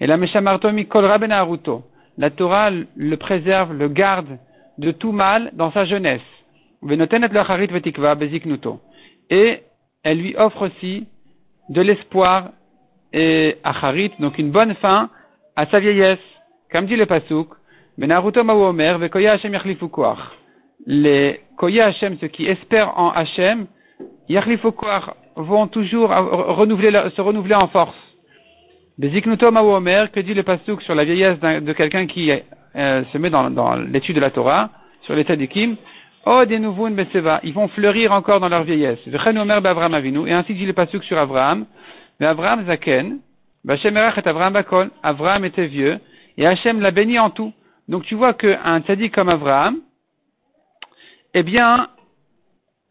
Et 0.00 0.06
la 0.06 0.16
Meshamartomi 0.16 0.86
kol 0.86 1.06
aruto. 1.06 1.84
La 2.18 2.30
Torah 2.30 2.70
le 2.70 3.16
préserve, 3.16 3.72
le 3.72 3.88
garde 3.88 4.38
de 4.78 4.90
tout 4.90 5.12
mal 5.12 5.52
dans 5.54 5.70
sa 5.72 5.84
jeunesse. 5.84 6.20
Et 9.30 9.62
elle 10.02 10.18
lui 10.18 10.34
offre 10.36 10.62
aussi 10.66 11.06
de 11.68 11.82
l'espoir 11.82 12.50
et 13.12 13.56
acharit, 13.62 14.12
donc 14.18 14.38
une 14.38 14.50
bonne 14.50 14.74
fin 14.76 15.10
à 15.56 15.66
sa 15.66 15.78
vieillesse. 15.78 16.18
Comme 16.72 16.86
dit 16.86 16.96
le 16.96 17.06
Pasuk, 17.06 17.48
les 20.86 21.40
Koya 21.56 21.86
Hashem, 21.86 22.16
ceux 22.20 22.28
qui 22.28 22.46
espèrent 22.46 22.98
en 22.98 23.10
Hashem, 23.10 23.66
vont 25.36 25.66
toujours 25.66 26.10
renouveler, 26.10 27.10
se 27.14 27.20
renouveler 27.20 27.54
en 27.54 27.68
force. 27.68 27.96
Beziknuto 28.98 29.46
Omer, 29.46 30.10
que 30.12 30.20
dit 30.20 30.34
le 30.34 30.42
Pasuk 30.42 30.82
sur 30.82 30.94
la 30.94 31.04
vieillesse 31.04 31.38
de 31.40 31.72
quelqu'un 31.72 32.06
qui 32.06 32.30
euh, 32.30 33.04
se 33.12 33.18
met 33.18 33.30
dans, 33.30 33.50
dans 33.50 33.76
l'étude 33.76 34.16
de 34.16 34.20
la 34.20 34.30
Torah, 34.30 34.70
sur 35.02 35.14
l'état 35.14 35.36
d'Ikim, 35.36 35.76
Oh, 36.26 36.44
des 36.44 36.58
nouveaux 36.58 36.88
ils 36.88 37.54
vont 37.54 37.68
fleurir 37.68 38.12
encore 38.12 38.40
dans 38.40 38.50
leur 38.50 38.64
vieillesse. 38.64 38.98
Et 39.06 40.32
ainsi 40.32 40.54
dit 40.54 40.66
le 40.66 40.72
pasuk 40.74 41.02
sur 41.04 41.18
Abraham. 41.18 41.64
Mais 42.18 42.26
Abraham 42.26 42.66
Zaken, 42.66 43.20
Bachem 43.64 43.96
et 43.96 44.00
Abraham 44.00 44.52
Bakol. 44.52 44.90
Abraham 45.02 45.46
était 45.46 45.66
vieux, 45.66 45.98
et 46.36 46.46
Hachem 46.46 46.80
l'a 46.80 46.90
béni 46.90 47.18
en 47.18 47.30
tout. 47.30 47.54
Donc 47.88 48.04
tu 48.04 48.14
vois 48.16 48.34
qu'un 48.34 48.80
tzaddik 48.80 49.14
comme 49.14 49.30
Abraham, 49.30 49.78
eh 51.34 51.42
bien, 51.42 51.88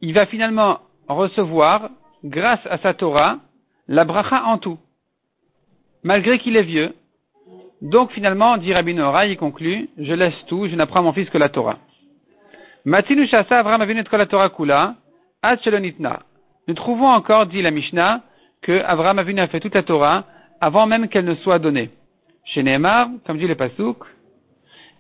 il 0.02 0.14
va 0.14 0.26
finalement 0.26 0.80
recevoir, 1.08 1.90
grâce 2.24 2.66
à 2.70 2.78
sa 2.80 2.94
Torah, 2.94 3.40
la 3.88 4.06
bracha 4.06 4.46
en 4.46 4.58
tout. 4.58 4.78
Malgré 6.04 6.40
qu'il 6.40 6.56
est 6.56 6.64
vieux. 6.64 6.94
Donc 7.82 8.12
finalement, 8.12 8.58
dit 8.58 8.74
Rabbi 8.74 8.94
Nora, 8.94 9.26
il 9.26 9.38
conclut, 9.38 9.90
je 9.98 10.14
laisse 10.14 10.46
tout, 10.48 10.68
je 10.68 10.76
n'apprends 10.76 11.00
à 11.00 11.04
mon 11.04 11.14
fils 11.14 11.30
que 11.30 11.38
la 11.38 11.50
Torah. 11.50 11.78
Matinu 12.86 13.28
Shasa 13.28 13.60
Avram 13.60 13.82
la 13.82 14.26
Torah 14.26 14.50
Kula, 14.50 14.96
Nous 16.68 16.74
trouvons 16.74 17.08
encore, 17.08 17.46
dit 17.46 17.62
la 17.62 17.72
Mishnah, 17.72 18.22
que 18.62 18.82
Avram 18.84 19.20
Avinu 19.20 19.42
a 19.42 19.48
fait 19.48 19.60
toute 19.60 19.76
la 19.76 19.84
Torah 19.84 20.26
avant 20.62 20.86
même 20.86 21.08
qu'elle 21.08 21.26
ne 21.26 21.36
soit 21.36 21.60
donnée. 21.60 21.90
Chez 22.46 22.64
Nehemar, 22.64 23.10
comme 23.26 23.38
dit 23.38 23.48
le 23.48 23.56
Pasuk, 23.56 23.98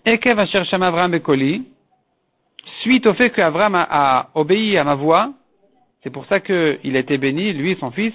Ekev 0.05 0.39
Asher 0.39 0.63
Avram 0.71 1.11
Bekoli, 1.11 1.65
suite 2.81 3.05
au 3.05 3.13
fait 3.13 3.29
qu'Avram 3.29 3.75
a, 3.75 3.87
a 3.89 4.29
obéi 4.35 4.77
à 4.77 4.83
ma 4.83 4.95
voix, 4.95 5.33
c'est 6.03 6.09
pour 6.09 6.25
ça 6.25 6.39
qu'il 6.39 6.95
a 6.95 6.99
été 6.99 7.17
béni, 7.17 7.53
lui 7.53 7.71
et 7.71 7.77
son 7.79 7.91
fils, 7.91 8.13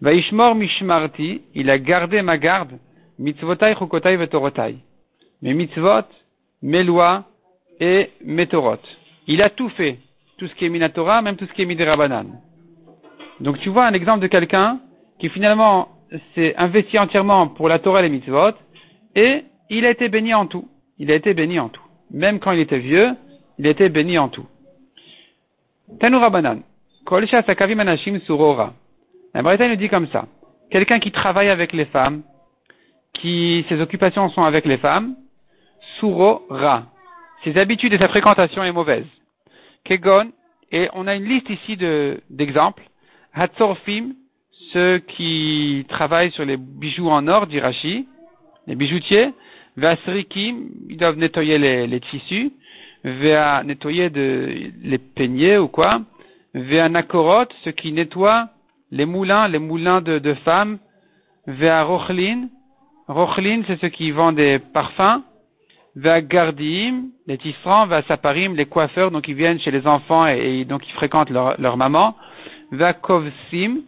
Vaishmor 0.00 0.54
Mishmarti, 0.54 1.42
il 1.54 1.70
a 1.70 1.78
gardé 1.78 2.20
ma 2.22 2.36
garde, 2.36 2.78
mitzvotai 3.18 3.74
chukotai 3.74 4.16
vetorotai. 4.16 4.76
Mes 5.40 5.54
mitzvot, 5.54 6.06
mes 6.62 6.82
lois 6.82 7.24
et 7.80 8.10
mes 8.24 8.46
torot. 8.46 8.80
Il 9.26 9.42
a 9.42 9.50
tout 9.50 9.68
fait. 9.70 9.98
Tout 10.36 10.48
ce 10.48 10.54
qui 10.56 10.66
est 10.66 10.68
Minatora, 10.68 11.22
même 11.22 11.36
tout 11.36 11.46
ce 11.46 11.52
qui 11.52 11.62
est 11.62 11.66
Midirabanan. 11.66 12.26
Donc 13.40 13.58
tu 13.60 13.68
vois 13.68 13.86
un 13.86 13.92
exemple 13.92 14.20
de 14.20 14.26
quelqu'un 14.26 14.80
qui 15.18 15.28
finalement 15.28 15.88
s'est 16.34 16.54
investi 16.56 16.98
entièrement 16.98 17.48
pour 17.48 17.68
la 17.68 17.78
Torah 17.78 18.00
et 18.00 18.02
les 18.02 18.08
mitzvot, 18.08 18.52
et 19.14 19.44
il 19.70 19.86
a 19.86 19.90
été 19.90 20.08
béni 20.08 20.34
en 20.34 20.46
tout. 20.46 20.68
Il 20.98 21.10
a 21.10 21.14
été 21.14 21.34
béni 21.34 21.58
en 21.58 21.68
tout. 21.68 21.82
Même 22.10 22.40
quand 22.40 22.52
il 22.52 22.60
était 22.60 22.78
vieux, 22.78 23.14
il 23.58 23.66
été 23.66 23.88
béni 23.88 24.18
en 24.18 24.28
tout. 24.28 24.46
Tanurabanan. 26.00 26.62
surora. 27.06 28.74
La 29.34 29.42
Bretagne 29.42 29.70
nous 29.70 29.76
dit 29.76 29.88
comme 29.88 30.08
ça. 30.08 30.26
Quelqu'un 30.70 30.98
qui 30.98 31.12
travaille 31.12 31.48
avec 31.48 31.72
les 31.72 31.84
femmes, 31.86 32.22
qui 33.12 33.64
ses 33.68 33.80
occupations 33.80 34.28
sont 34.30 34.42
avec 34.44 34.64
les 34.64 34.78
femmes, 34.78 35.14
surora. 35.98 36.86
Ses 37.44 37.56
habitudes 37.58 37.92
et 37.92 37.98
sa 37.98 38.08
fréquentation 38.08 38.64
est 38.64 38.72
mauvaise. 38.72 39.06
Kegon, 39.84 40.30
et 40.72 40.88
on 40.94 41.06
a 41.06 41.14
une 41.14 41.24
liste 41.24 41.50
ici 41.50 41.76
d'exemples. 42.30 42.82
Hatzorfim, 43.34 44.14
ceux 44.72 44.98
qui 44.98 45.84
travaillent 45.88 46.32
sur 46.32 46.44
les 46.44 46.56
bijoux 46.56 47.08
en 47.10 47.28
or 47.28 47.46
d'Irachi, 47.46 48.08
les 48.66 48.74
bijoutiers. 48.74 49.30
Vasrikim, 49.76 50.68
ils 50.88 50.96
doivent 50.96 51.18
nettoyer 51.18 51.58
les, 51.58 52.00
tissus. 52.00 52.52
Vea 53.04 53.62
nettoyer 53.64 54.10
de, 54.10 54.72
les 54.82 54.98
peigner 54.98 55.58
ou 55.58 55.68
quoi. 55.68 56.00
Vea 56.54 56.88
nakorot, 56.88 57.46
ceux 57.62 57.72
qui 57.72 57.92
nettoient 57.92 58.48
les 58.90 59.04
moulins, 59.04 59.48
les 59.48 59.58
moulins 59.58 60.00
de, 60.00 60.18
de 60.18 60.34
femmes. 60.34 60.78
Vea 61.46 61.82
rochlin. 61.82 62.48
Rochlin, 63.06 63.62
c'est 63.66 63.78
ceux 63.80 63.88
qui 63.88 64.10
vendent 64.10 64.36
des 64.36 64.58
parfums. 64.58 65.22
Gardim, 65.96 67.10
les 67.26 67.38
tisserands, 67.38 67.88
saparim, 68.08 68.56
les 68.56 68.66
coiffeurs, 68.66 69.10
donc 69.10 69.28
ils 69.28 69.34
viennent 69.34 69.60
chez 69.60 69.70
les 69.70 69.86
enfants 69.86 70.26
et, 70.26 70.64
donc 70.64 70.86
ils 70.88 70.92
fréquentent 70.94 71.30
leur, 71.30 71.60
leur 71.60 71.76
maman. 71.76 72.16
Kovsim, 73.02 73.82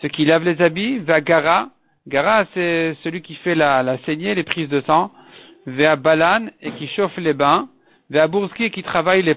ceux 0.00 0.08
qui 0.08 0.24
lavent 0.24 0.44
les 0.44 0.60
habits. 0.60 1.00
Gara, 1.00 1.68
Gara 2.08 2.44
c'est 2.54 2.96
celui 3.04 3.22
qui 3.22 3.34
fait 3.36 3.54
la, 3.54 3.98
saignée, 4.04 4.34
les 4.34 4.42
prises 4.42 4.68
de 4.68 4.80
sang. 4.80 5.12
Balan, 5.66 6.46
et 6.62 6.72
qui 6.72 6.88
chauffe 6.88 7.16
les 7.18 7.34
bains. 7.34 7.68
Burski, 8.10 8.70
qui 8.70 8.82
travaille 8.82 9.22
les 9.22 9.36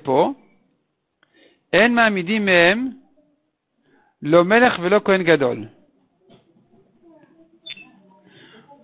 gadol 5.24 5.70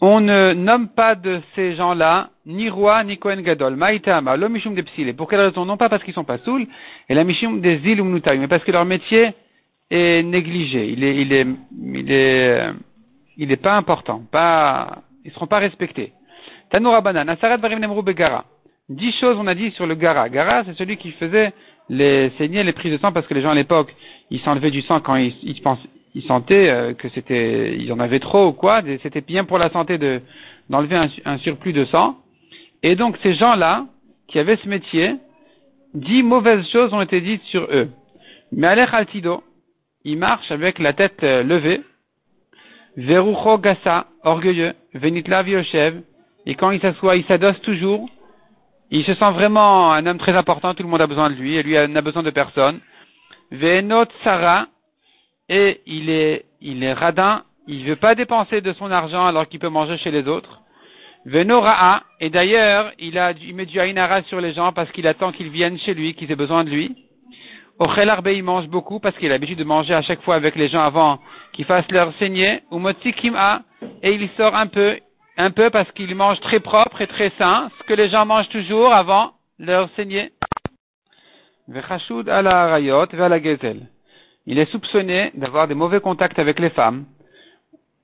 on 0.01 0.19
ne 0.19 0.53
nomme 0.53 0.89
pas 0.89 1.15
de 1.15 1.41
ces 1.55 1.75
gens-là 1.75 2.29
ni 2.45 2.69
roi 2.69 3.03
ni 3.03 3.17
Kohen 3.17 3.41
Gadol. 3.41 3.75
Maïtama, 3.75 4.37
lo 4.37 4.47
mishum 4.49 4.75
de 4.75 4.81
psile. 4.81 5.15
Pour 5.15 5.27
quelle 5.27 5.41
raison? 5.41 5.65
Non 5.65 5.77
pas 5.77 5.89
parce 5.89 6.03
qu'ils 6.03 6.13
sont 6.13 6.23
pas 6.23 6.37
saouls, 6.39 6.67
et 7.09 7.13
la 7.13 7.23
mishum 7.23 7.61
des 7.61 7.77
îles 7.83 8.03
mais 8.03 8.47
parce 8.47 8.63
que 8.63 8.71
leur 8.71 8.85
métier 8.85 9.33
est 9.89 10.23
négligé. 10.23 10.89
Il 10.89 11.03
est, 11.03 11.15
il 11.21 11.33
est, 11.33 11.47
il 11.81 12.11
est, 12.11 12.69
il 13.37 13.51
est 13.51 13.57
pas 13.57 13.75
important. 13.75 14.21
Pas, 14.31 15.01
ils 15.25 15.31
seront 15.31 15.47
pas 15.47 15.59
respectés. 15.59 16.13
Tanoura 16.69 17.01
banan, 17.01 17.27
asarat 17.29 17.57
barim 17.57 17.79
nemru 17.79 18.03
begara. 18.03 18.45
Dix 18.89 19.11
choses 19.19 19.37
on 19.37 19.47
a 19.47 19.55
dit 19.55 19.71
sur 19.71 19.85
le 19.85 19.95
gara. 19.95 20.29
Gara, 20.29 20.63
c'est 20.63 20.77
celui 20.77 20.95
qui 20.95 21.11
faisait 21.11 21.51
les 21.89 22.31
saigner, 22.37 22.63
les 22.63 22.71
prises 22.71 22.93
de 22.93 22.97
sang, 22.97 23.11
parce 23.11 23.27
que 23.27 23.33
les 23.33 23.41
gens 23.41 23.49
à 23.49 23.55
l'époque, 23.55 23.93
ils 24.31 24.39
s'enlevaient 24.41 24.71
du 24.71 24.81
sang 24.81 25.01
quand 25.01 25.15
ils, 25.15 25.35
ils, 25.43 25.61
ils 26.15 26.23
sentaient 26.23 26.69
euh, 26.69 26.93
que 26.93 27.09
c'était, 27.09 27.75
ils 27.77 27.91
en 27.91 27.99
avaient 27.99 28.19
trop 28.19 28.47
ou 28.47 28.53
quoi, 28.53 28.81
c'était 29.03 29.21
bien 29.21 29.43
pour 29.43 29.57
la 29.57 29.69
santé 29.69 29.97
de, 29.97 30.21
d'enlever 30.69 31.09
un, 31.25 31.37
surplus 31.39 31.73
de 31.73 31.85
sang. 31.85 32.17
Et 32.81 32.95
donc 32.95 33.17
ces 33.23 33.33
gens-là, 33.33 33.85
qui 34.27 34.39
avaient 34.39 34.57
ce 34.57 34.69
métier, 34.69 35.15
dix 35.93 36.23
mauvaises 36.23 36.67
choses 36.69 36.93
ont 36.93 37.01
été 37.01 37.21
dites 37.21 37.43
sur 37.43 37.63
eux. 37.63 37.89
Mais 38.51 38.67
Alech 38.67 38.93
Altido, 38.93 39.43
il 40.05 40.17
marche 40.17 40.49
avec 40.49 40.79
la 40.79 40.93
tête 40.93 41.23
euh, 41.23 41.43
levée, 41.43 41.81
Verucho 42.95 43.57
gassa, 43.59 44.07
orgueilleux, 44.23 44.73
venitla 44.93 45.43
vioshev, 45.43 46.01
et 46.45 46.55
quand 46.55 46.71
il 46.71 46.79
s'assoit, 46.79 47.17
il 47.17 47.25
s'adosse 47.25 47.61
toujours. 47.61 48.09
Il 48.89 49.03
se 49.05 49.13
sent 49.13 49.31
vraiment 49.31 49.91
un 49.91 50.05
homme 50.05 50.17
très 50.17 50.35
important, 50.35 50.73
tout 50.73 50.83
le 50.83 50.89
monde 50.89 51.01
a 51.01 51.07
besoin 51.07 51.29
de 51.29 51.35
lui, 51.35 51.55
et 51.55 51.63
lui 51.63 51.75
n'a 51.75 52.01
besoin 52.01 52.23
de 52.23 52.29
personne. 52.29 52.79
Venot 53.51 54.05
Sarah, 54.23 54.67
et 55.49 55.81
il 55.85 56.09
est, 56.09 56.45
il 56.61 56.83
est 56.83 56.93
radin, 56.93 57.43
il 57.67 57.85
veut 57.85 57.95
pas 57.97 58.15
dépenser 58.15 58.61
de 58.61 58.73
son 58.73 58.91
argent 58.91 59.25
alors 59.25 59.47
qu'il 59.47 59.59
peut 59.59 59.69
manger 59.69 59.97
chez 59.97 60.11
les 60.11 60.27
autres. 60.27 60.61
Venoraa, 61.25 62.03
et 62.21 62.29
d'ailleurs, 62.29 62.91
il, 62.99 63.17
a, 63.17 63.31
il 63.31 63.55
met 63.55 63.65
du 63.65 63.79
Ainara 63.79 64.23
sur 64.23 64.39
les 64.39 64.53
gens 64.53 64.71
parce 64.71 64.89
qu'il 64.91 65.07
attend 65.07 65.33
qu'ils 65.33 65.49
viennent 65.49 65.77
chez 65.79 65.93
lui, 65.93 66.13
qu'ils 66.13 66.31
aient 66.31 66.35
besoin 66.35 66.63
de 66.63 66.69
lui. 66.69 66.95
Ochel 67.79 68.09
Arbe, 68.09 68.29
il 68.29 68.43
mange 68.43 68.67
beaucoup 68.67 68.99
parce 68.99 69.15
qu'il 69.17 69.27
a 69.27 69.33
l'habitude 69.33 69.59
de 69.59 69.63
manger 69.63 69.93
à 69.93 70.01
chaque 70.01 70.21
fois 70.21 70.35
avec 70.35 70.55
les 70.55 70.69
gens 70.69 70.81
avant 70.81 71.19
qu'ils 71.53 71.65
fassent 71.65 71.91
leur 71.91 72.13
saignée. 72.17 72.61
Ou 72.71 72.81
et 72.89 74.13
il 74.13 74.29
sort 74.37 74.55
un 74.55 74.67
peu, 74.67 74.97
un 75.37 75.51
peu 75.51 75.69
parce 75.69 75.91
qu'il 75.91 76.13
mange 76.15 76.39
très 76.41 76.59
propre 76.59 77.01
et 77.01 77.07
très 77.07 77.31
sain, 77.37 77.69
ce 77.77 77.83
que 77.83 77.93
les 77.93 78.09
gens 78.09 78.25
mangent 78.25 78.49
toujours 78.49 78.93
avant 78.93 79.33
leur 79.59 79.89
saignée. 79.95 80.31
Il 84.45 84.59
est 84.59 84.71
soupçonné 84.71 85.31
d'avoir 85.35 85.67
des 85.67 85.75
mauvais 85.75 85.99
contacts 85.99 86.39
avec 86.39 86.59
les 86.59 86.71
femmes 86.71 87.05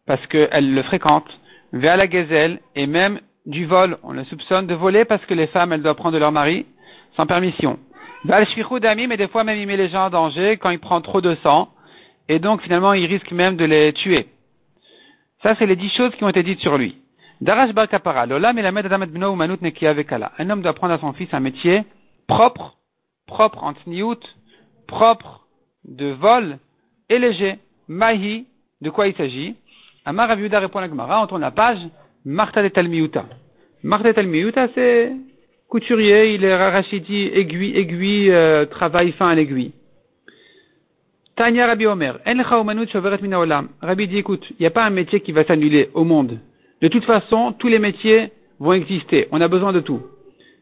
parce 0.06 0.26
qu'elles 0.28 0.74
le 0.74 0.84
fréquentent 0.84 1.40
vers 1.72 1.98
la 1.98 2.08
gazelle 2.08 2.60
et 2.76 2.86
même 2.86 3.20
du 3.46 3.66
vol. 3.66 3.98
On 4.04 4.12
le 4.12 4.26
soupçonne 4.26 4.68
de 4.68 4.76
voler 4.76 5.06
parce 5.06 5.26
que 5.26 5.34
les 5.34 5.48
femmes, 5.48 5.74
elles 5.74 5.82
doivent 5.82 5.96
prendre 5.96 6.20
leur 6.20 6.32
mari 6.32 6.66
sans 7.16 7.26
permission. 7.26 7.80
Val 8.26 8.48
d'ami, 8.80 9.08
mais 9.08 9.18
des 9.18 9.28
fois 9.28 9.44
même 9.44 9.60
il 9.60 9.68
met 9.68 9.78
les 9.78 9.90
gens 9.90 10.06
en 10.06 10.10
danger 10.10 10.58
quand 10.58 10.70
il 10.70 10.80
prend 10.80 11.02
trop 11.02 11.22
de 11.22 11.36
sang. 11.44 11.70
Et 12.30 12.40
donc 12.40 12.62
finalement 12.62 12.94
il 12.94 13.06
risque 13.06 13.32
même 13.32 13.58
de 13.58 13.66
les 13.66 13.92
tuer. 13.94 14.28
Ça, 15.42 15.56
c'est 15.60 15.66
les 15.66 15.76
dix 15.76 15.94
choses 15.94 16.16
qui 16.16 16.24
ont 16.24 16.30
été 16.30 16.42
dites 16.42 16.62
sur 16.62 16.78
lui. 16.78 16.96
Darash 17.44 17.74
bar 17.74 17.90
kapara, 17.90 18.26
lola 18.26 18.54
bno 18.54 19.36
manut 19.36 19.60
Un 20.40 20.50
homme 20.50 20.62
doit 20.62 20.74
prendre 20.74 20.94
à 20.94 21.00
son 21.00 21.12
fils 21.12 21.28
un 21.34 21.42
métier 21.42 21.84
propre, 22.26 22.78
propre 23.28 23.62
en 23.62 23.74
tniout, 23.74 24.22
propre 24.88 25.46
de 25.84 26.12
vol 26.12 26.58
et 27.10 27.20
léger. 27.20 27.60
Mahi, 27.90 28.46
de 28.80 28.90
quoi 28.90 29.08
il 29.08 29.16
s'agit? 29.16 29.58
Amar 30.06 30.32
Aviuda 30.32 30.60
répond 30.60 30.80
à 30.80 30.84
la 30.84 30.88
Gemara, 30.88 31.22
on 31.22 31.28
tourne 31.28 31.42
la 31.42 31.52
page, 31.52 31.80
Marta 32.24 32.64
de 32.64 32.70
Talmiuta. 32.70 33.26
Marta 33.84 34.08
de 34.08 34.14
Talmiuta, 34.14 34.70
c'est 34.74 35.12
couturier, 35.68 36.36
il 36.36 36.46
est 36.46 36.56
rachidi, 36.56 37.26
aiguille, 37.34 37.76
aiguille, 37.76 38.32
euh, 38.32 38.66
travail 38.68 39.12
fin 39.12 39.28
à 39.28 39.36
l'aiguille. 39.36 39.74
Tanya 41.36 41.68
Rabbi 41.68 41.88
Omer, 41.88 42.20
Rabbi 43.82 44.08
dit, 44.08 44.18
écoute, 44.18 44.46
il 44.52 44.56
n'y 44.62 44.66
a 44.66 44.72
pas 44.72 44.86
un 44.86 44.92
métier 44.92 45.20
qui 45.20 45.34
va 45.34 45.44
s'annuler 45.44 45.90
au 45.94 46.06
monde. 46.06 46.40
De 46.84 46.90
toute 46.90 47.06
façon, 47.06 47.56
tous 47.58 47.70
les 47.70 47.80
métiers 47.80 48.34
vont 48.60 48.74
exister. 48.74 49.30
On 49.32 49.40
a 49.40 49.48
besoin 49.48 49.72
de 49.72 49.80
tout. 49.80 50.02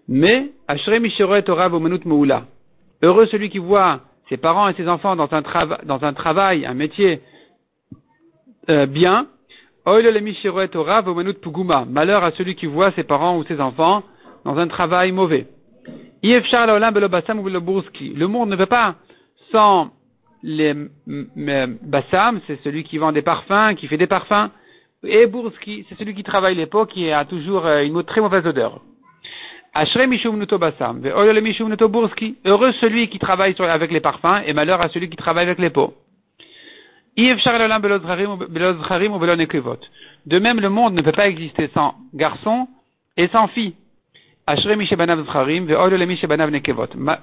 Mais, 0.07 0.51
Heureux 3.01 3.25
celui 3.25 3.49
qui 3.49 3.57
voit 3.57 4.01
ses 4.29 4.37
parents 4.37 4.69
et 4.69 4.75
ses 4.75 4.87
enfants 4.87 5.15
dans 5.15 5.29
un, 5.31 5.41
dans 5.83 6.03
un 6.03 6.13
travail, 6.13 6.67
un 6.67 6.75
métier 6.75 7.21
euh, 8.69 8.85
bien. 8.85 9.29
Malheur 9.87 12.23
à 12.23 12.31
celui 12.33 12.53
qui 12.53 12.67
voit 12.67 12.91
ses 12.91 13.03
parents 13.03 13.39
ou 13.39 13.43
ses 13.45 13.59
enfants 13.59 14.03
dans 14.45 14.59
un 14.59 14.67
travail 14.67 15.11
mauvais. 15.11 15.47
Le 16.21 16.39
monde 18.27 18.49
ne 18.49 18.55
peut 18.55 18.67
pas 18.67 18.93
sans 19.51 19.89
les 20.43 20.75
bassam, 21.07 22.41
c'est 22.45 22.61
celui 22.63 22.83
qui 22.83 22.99
vend 22.99 23.11
des 23.11 23.23
parfums, 23.23 23.73
qui 23.75 23.87
fait 23.87 23.97
des 23.97 24.05
parfums, 24.05 24.51
et 25.03 25.25
burski, 25.25 25.85
c'est 25.89 25.97
celui 25.97 26.13
qui 26.13 26.23
travaille 26.23 26.55
les 26.55 26.67
pots, 26.67 26.85
qui 26.85 27.11
a 27.11 27.25
toujours 27.25 27.65
euh, 27.65 27.83
une 27.83 28.03
très 28.03 28.21
mauvaise 28.21 28.45
odeur. 28.45 28.81
Heureux 32.45 32.71
celui 32.73 33.07
qui 33.07 33.19
travaille 33.19 33.55
avec 33.59 33.91
les 33.91 33.99
parfums, 33.99 34.41
et 34.45 34.53
malheur 34.53 34.81
à 34.81 34.89
celui 34.89 35.09
qui 35.09 35.17
travaille 35.17 35.45
avec 35.45 35.59
les 35.59 35.69
pots. 35.69 35.93
De 40.25 40.39
même, 40.39 40.59
le 40.59 40.69
monde 40.69 40.93
ne 40.93 41.01
peut 41.01 41.11
pas 41.11 41.27
exister 41.27 41.69
sans 41.73 41.95
garçons 42.13 42.67
et 43.17 43.27
sans 43.29 43.47
filles. 43.47 43.73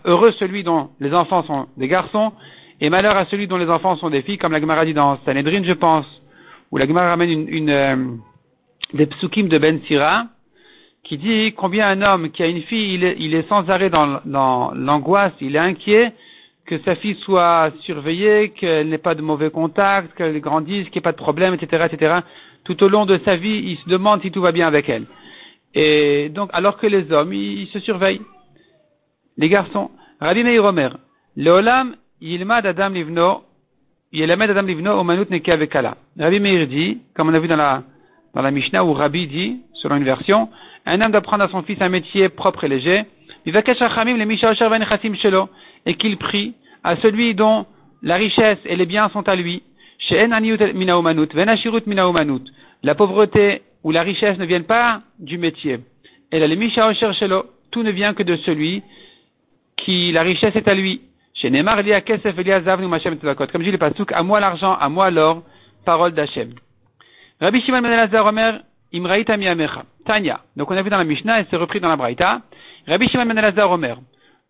Heureux 0.04 0.32
celui 0.32 0.64
dont 0.64 0.90
les 1.00 1.14
enfants 1.14 1.42
sont 1.44 1.66
des 1.76 1.88
garçons, 1.88 2.32
et 2.80 2.90
malheur 2.90 3.16
à 3.16 3.26
celui 3.26 3.46
dont 3.46 3.56
les 3.56 3.68
enfants 3.68 3.96
sont 3.96 4.10
des 4.10 4.22
filles, 4.22 4.38
comme 4.38 4.52
la 4.52 4.60
Gemara 4.60 4.84
dit 4.84 4.94
dans 4.94 5.18
Sanhedrin, 5.24 5.62
je 5.64 5.72
pense, 5.72 6.06
où 6.70 6.76
la 6.78 6.87
Gemara 6.87 7.11
ramène 7.11 7.31
une, 7.31 7.48
une 7.48 7.70
euh, 7.70 7.96
des 8.94 9.07
psukim 9.07 9.48
de 9.48 9.59
Ben 9.59 9.81
Sira, 9.87 10.26
qui 11.04 11.18
dit 11.18 11.52
combien 11.57 11.88
un 11.88 12.02
homme 12.02 12.31
qui 12.31 12.42
a 12.42 12.46
une 12.46 12.62
fille, 12.62 12.94
il 12.94 13.04
est, 13.04 13.16
il 13.18 13.35
est 13.35 13.48
sans 13.48 13.68
arrêt 13.70 13.90
dans, 13.90 14.20
dans 14.24 14.72
l'angoisse, 14.72 15.33
il 15.40 15.57
est 15.57 15.61
inquiet, 15.61 16.12
que 16.66 16.78
sa 16.81 16.96
fille 16.96 17.16
soit 17.22 17.72
surveillée, 17.81 18.50
qu'elle 18.50 18.88
n'ait 18.88 18.98
pas 18.98 19.14
de 19.14 19.22
mauvais 19.22 19.50
contacts, 19.50 20.14
qu'elle 20.14 20.38
grandisse, 20.40 20.85
qu'il 20.85 20.94
n'y 20.94 20.98
ait 20.98 21.11
pas 21.11 21.12
de 21.12 21.16
problème, 21.16 21.54
etc., 21.54 21.87
etc. 21.90 22.16
Tout 22.64 22.83
au 22.83 22.88
long 22.88 23.07
de 23.07 23.18
sa 23.24 23.37
vie, 23.37 23.62
il 23.64 23.78
se 23.78 23.88
demande 23.88 24.20
si 24.20 24.31
tout 24.31 24.42
va 24.42 24.52
bien 24.52 24.66
avec 24.66 24.88
elle. 24.88 25.07
Et 25.74 26.28
donc, 26.28 26.50
alors 26.52 26.76
que 26.76 26.87
les 26.87 27.11
hommes, 27.11 27.33
ils, 27.33 27.68
se 27.68 27.78
surveillent. 27.81 28.20
Les 29.38 29.48
garçons. 29.48 29.90
Yilmad 32.20 32.66
adam 32.66 32.94
livno, 32.94 33.44
yilmad 34.12 34.50
adam 34.50 34.66
livno 34.66 34.98
omanut 34.98 35.30
neke 35.30 35.52
avekala. 35.52 35.96
Rabbi 36.18 36.40
Meir 36.40 36.66
dit, 36.66 36.98
comme 37.14 37.28
on 37.28 37.34
a 37.34 37.38
vu 37.38 37.48
dans 37.48 37.56
la, 37.56 37.82
dans 38.34 38.42
la 38.42 38.50
Mishnah, 38.50 38.84
où 38.84 38.92
Rabbi 38.92 39.26
dit, 39.26 39.60
selon 39.74 39.96
une 39.96 40.04
version, 40.04 40.48
un 40.86 41.00
homme 41.00 41.12
doit 41.12 41.20
prendre 41.20 41.44
à 41.44 41.48
son 41.48 41.62
fils 41.62 41.80
un 41.80 41.88
métier 41.88 42.28
propre 42.28 42.64
et 42.64 42.68
léger, 42.68 43.04
et 45.86 45.94
qu'il 45.94 46.16
prie 46.16 46.54
à 46.84 46.96
celui 46.96 47.34
dont 47.34 47.66
la 48.02 48.16
richesse 48.16 48.58
et 48.64 48.76
les 48.76 48.86
biens 48.86 49.08
sont 49.10 49.28
à 49.28 49.36
lui. 49.36 49.62
La 52.82 52.94
pauvreté 52.94 53.62
ou 53.82 53.90
la 53.90 54.02
richesse 54.02 54.38
ne 54.38 54.44
viennent 54.44 54.64
pas 54.64 55.02
du 55.18 55.38
métier. 55.38 55.80
Et 56.30 56.38
la 56.38 56.48
tout 57.70 57.82
ne 57.82 57.90
vient 57.90 58.14
que 58.14 58.22
de 58.22 58.36
celui 58.36 58.82
qui 59.76 60.12
la 60.12 60.22
richesse 60.22 60.56
est 60.56 60.68
à 60.68 60.74
lui. 60.74 61.02
Comme 61.40 61.53
dit 63.62 63.70
le 63.70 63.79
pasuk, 63.79 64.12
à 64.12 64.22
moi 64.22 64.40
l'argent, 64.40 64.74
à 64.74 64.88
moi 64.88 65.11
l'or, 65.11 65.42
parole 65.85 66.12
d'Hachem. 66.12 66.55
Rabbi 67.40 67.61
Shimon 67.62 67.81
ben 67.81 67.92
Elazar 67.92 68.27
Omer, 68.27 68.61
Imraïta 68.92 69.37
miamecha. 69.37 69.85
Tanya. 70.05 70.40
Donc 70.57 70.70
on 70.70 70.77
a 70.77 70.83
vu 70.83 70.90
dans 70.90 70.98
la 70.98 71.05
Mishnah 71.05 71.40
et 71.40 71.46
c'est 71.51 71.57
repris 71.57 71.79
dans 71.79 71.88
la 71.88 71.96
Braïta. 71.96 72.42
Rabbi 72.88 73.09
Shimon 73.09 73.27
ben 73.27 73.38
Elazar 73.38 73.70
Omer, 73.70 73.98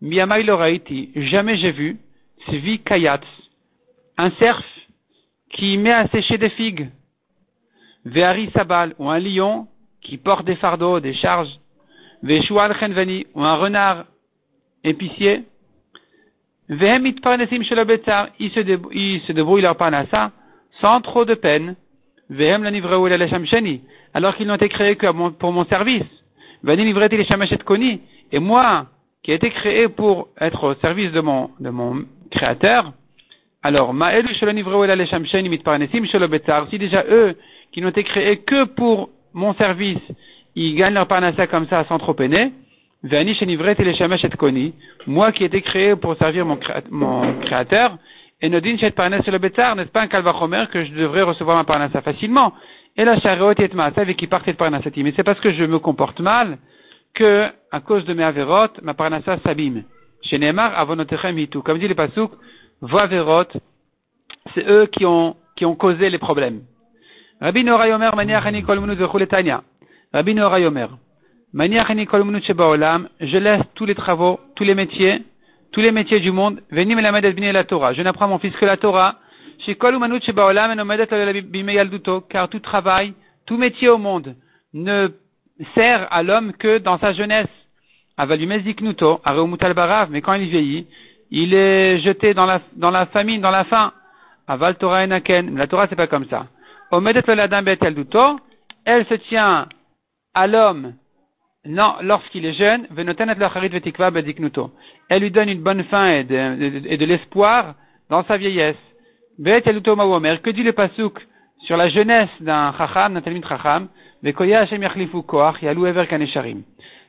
Miyamai 0.01 0.43
Loraiti, 0.45 1.11
jamais 1.15 1.59
j'ai 1.59 1.73
vu, 1.73 1.99
Svi 2.47 2.79
Kayatz, 2.79 3.27
un 4.17 4.31
cerf 4.39 4.63
qui 5.51 5.77
met 5.77 5.93
à 5.93 6.09
sécher 6.09 6.39
des 6.39 6.51
figues. 6.51 6.89
Ve'ari 8.05 8.51
Sabal, 8.55 8.95
ou 8.99 9.11
un 9.11 9.19
lion 9.19 9.67
qui 10.01 10.17
porte 10.17 10.47
des 10.47 10.57
fardeaux, 10.57 11.01
des 11.01 11.15
charges. 11.15 11.59
Ve'shual 12.23 12.75
Chenvani, 12.79 13.27
ou 13.35 13.43
un 13.45 13.57
renard 13.57 14.05
épicier. 14.85 15.45
Ils 16.69 18.51
se, 18.51 19.33
débrouillent 19.33 19.63
leur 19.63 19.77
parnassa 19.77 20.33
sans 20.81 21.01
trop 21.01 21.25
de 21.25 21.35
peine. 21.35 21.77
Alors 24.15 24.37
qu'ils 24.37 24.47
n'ont 24.47 24.55
été 24.57 24.69
créés 24.69 24.97
que 24.97 25.29
pour 25.31 25.53
mon 25.53 25.65
service. 25.65 26.03
Et 28.31 28.39
moi, 28.39 28.87
qui 29.23 29.33
a 29.33 29.35
été 29.35 29.51
créé 29.51 29.89
pour 29.89 30.29
être 30.41 30.65
au 30.65 30.75
service 30.75 31.13
de 31.13 31.21
mon, 31.21 31.51
de 31.59 31.71
mon 31.71 32.05
créateur, 32.31 32.93
alors, 33.63 33.93
si 36.71 36.79
déjà 36.79 37.05
eux, 37.11 37.37
qui 37.73 37.81
n'ont 37.81 37.89
été 37.89 38.05
créés 38.05 38.37
que 38.39 38.65
pour 38.65 39.11
mon 39.35 39.55
service, 39.55 39.99
ils 40.55 40.75
gagnent 40.77 40.95
leur 40.95 41.09
parnassa 41.09 41.47
comme 41.47 41.67
ça 41.69 41.85
sans 41.89 41.99
trop 41.99 42.15
peiner, 42.15 42.53
moi 45.07 45.33
qui 45.33 45.43
ai 45.43 45.47
été 45.47 45.63
créé 45.63 45.95
pour 45.97 46.17
servir 46.17 46.45
mon, 46.47 46.59
créateur, 47.43 47.97
et 48.41 48.49
Nodin 48.49 48.77
Shet 48.77 48.91
Parnas 48.93 49.23
le 49.27 49.39
Betzar, 49.39 49.77
n'est-ce 49.77 49.91
pas 49.91 50.03
un 50.03 50.07
kalvachomer 50.09 50.67
que 50.73 50.85
je 50.85 50.93
devrais 50.93 51.23
recevoir 51.23 51.57
ma 51.57 51.65
parnassa 51.65 52.03
facilement? 52.03 52.53
Et 52.97 53.05
la 53.05 53.19
chariote 53.21 53.61
et 53.61 53.71
et 53.71 54.15
qui 54.15 54.27
partait 54.27 54.53
de 54.53 54.57
parnassati. 54.57 55.03
Mais 55.05 55.13
c'est 55.15 55.23
parce 55.23 55.41
que 55.41 55.53
je 55.53 55.65
me 55.65 55.79
comporte 55.79 56.21
mal, 56.21 56.59
que, 57.15 57.47
à 57.71 57.81
cause 57.81 58.05
de 58.05 58.15
mes 58.15 58.25
averot, 58.25 58.69
ma 58.83 58.95
parnassa 58.95 59.39
s'abîme. 59.45 59.85
Chez 60.23 60.39
Neymar, 60.39 60.79
avonotechem 60.79 61.39
hitu. 61.39 61.61
Comme 61.63 61.79
dit 61.79 61.89
le 61.89 61.95
pasuk, 61.95 62.33
vos 62.81 62.99
averot, 62.99 63.45
c'est 64.55 64.69
eux 64.69 64.87
qui 64.87 65.07
ont, 65.07 65.37
qui 65.57 65.65
ont 65.65 65.75
causé 65.75 66.11
les 66.11 66.19
problèmes. 66.19 66.63
Rabbi 67.41 67.63
Norayomer, 67.65 68.11
maniachani 68.17 68.63
kol 68.63 68.81
munut 68.81 68.99
vechuletania. 68.99 69.63
Rabbi 70.13 70.35
Norayomer, 70.35 70.89
je 71.55 73.39
laisse 73.39 73.63
tous 73.75 73.87
les 73.87 73.95
travaux, 73.95 74.39
tous 74.55 74.65
les 74.65 74.75
métiers, 74.75 75.23
tous 75.73 75.81
les 75.81 75.93
métiers 75.93 76.21
du 76.21 76.31
monde, 76.31 76.61
la 76.71 77.53
la 77.53 77.65
Torah. 77.65 77.95
Je 77.95 78.03
n'apprends 78.03 78.29
mon 78.29 78.39
fils 78.39 78.55
que 78.57 78.67
la 78.67 78.77
Torah, 78.77 79.17
car 82.29 82.49
tout 82.49 82.61
travail, 82.61 83.15
tout 83.47 83.57
métier 83.57 83.89
au 83.89 83.99
monde 83.99 84.37
ne 84.75 85.09
sert 85.75 86.07
à 86.13 86.23
l'homme 86.23 86.53
que 86.53 86.79
dans 86.79 86.99
sa 86.99 87.15
jeunesse. 87.15 87.49
Mais 88.19 88.27
quand 90.21 90.35
il 90.35 90.49
vieillit, 90.49 90.87
il 91.31 91.55
est 91.55 91.99
jeté 92.01 92.35
dans 92.35 92.47
la, 92.47 92.61
dans 92.77 92.91
la 92.91 93.07
famine, 93.07 93.41
dans 93.41 93.51
la 93.51 93.65
faim. 93.65 93.93
Aval 94.47 94.77
Torah. 94.77 95.07
La 95.07 95.67
Torah, 95.67 95.87
c'est 95.89 95.97
pas 95.97 96.07
comme 96.07 96.27
ça. 96.29 96.47
Elle 98.85 99.07
se 99.07 99.15
tient 99.15 99.69
à 100.35 100.47
l'homme 100.47 100.95
non, 101.69 101.97
lorsqu'il 102.01 102.47
est 102.47 102.55
jeune, 102.55 102.87
elle 105.09 105.23
lui 105.23 105.31
donne 105.31 105.49
une 105.51 105.61
bonne 105.61 105.85
fin 105.85 106.09
et 106.09 106.25
de, 106.25 107.05
l'espoir 107.05 107.75
dans 108.09 108.25
sa 108.25 108.39
vieillesse. 108.39 108.77
Que 109.39 110.51
dit 110.51 110.63
le 110.63 110.73
pasuk 110.73 111.21
sur 111.65 111.77
la 111.77 111.91
jeunesse 111.91 112.31
d'un 112.41 112.73
chacham, 112.73 113.13
d'un 113.13 113.21
talmid 113.21 113.47
chacham, 113.47 113.89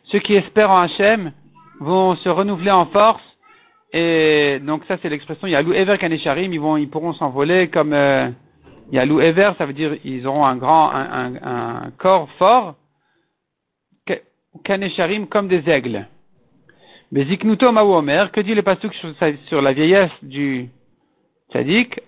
Ceux 0.04 0.20
qui 0.20 0.36
espèrent 0.36 0.72
en 0.72 0.82
Hachem 0.82 1.32
vont 1.80 2.16
se 2.18 2.28
renouveler 2.28 2.72
en 2.72 2.88
force, 2.88 3.24
et 3.94 4.60
donc 4.62 4.84
ça 4.90 4.98
c'est 5.02 5.08
l'expression 5.08 5.48
Yalou 5.48 5.72
Ever 5.72 5.98
Kanesharim, 5.98 6.52
ils 6.52 6.60
vont, 6.60 6.76
ils 6.76 6.90
pourront 6.90 7.14
s'envoler 7.14 7.70
comme 7.70 7.94
euh, 7.94 8.30
Yalou 8.92 9.22
Ever, 9.22 9.52
ça 9.58 9.66
veut 9.66 9.72
dire 9.72 9.96
ils 10.04 10.28
auront 10.28 10.46
un 10.46 10.58
grand, 10.58 10.92
un, 10.92 11.36
un 11.42 11.92
corps 11.98 12.28
fort, 12.38 12.76
Kanesharim 14.64 15.28
comme 15.28 15.48
des 15.48 15.70
aigles. 15.70 16.08
Mais 17.12 17.26
Ziknuto 17.26 17.68
Omer, 17.68 18.32
que 18.32 18.42
dit 18.42 18.54
le 18.54 18.62
pasuk 18.62 18.94
sur, 19.48 19.62
la 19.62 19.74
vieillesse 19.74 20.12
du 20.22 20.70
tzadik 21.52 22.00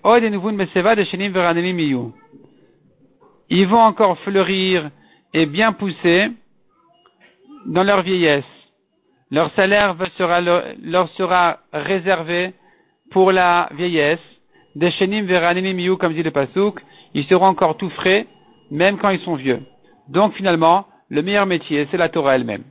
Ils 3.49 3.67
vont 3.67 3.80
encore 3.80 4.19
fleurir 4.19 4.91
et 5.34 5.45
bien 5.45 5.73
pousser 5.73 6.32
dans 7.65 7.84
leur 7.84 8.01
vieillesse. 8.01 8.43
Leur 9.32 9.51
salaire 9.56 9.95
leur 10.84 11.10
sera 11.10 11.60
réservé 11.73 12.54
pour 13.12 13.32
la 13.32 13.69
vieillesse. 13.73 14.19
Des 14.75 14.91
shenim 14.91 15.25
veranim 15.25 15.97
comme 15.97 16.13
dit 16.13 16.23
le 16.23 16.32
pasuk, 16.32 16.80
ils 17.13 17.25
seront 17.25 17.47
encore 17.47 17.77
tout 17.77 17.89
frais, 17.89 18.25
même 18.69 18.97
quand 18.97 19.10
ils 19.10 19.19
sont 19.21 19.36
vieux. 19.36 19.62
Donc 20.10 20.34
finalement, 20.34 20.86
le 21.12 21.21
meilleur 21.21 21.45
métier, 21.45 21.88
c'est 21.91 21.97
la 21.97 22.08
Torah 22.08 22.36
elle-même. 22.36 22.63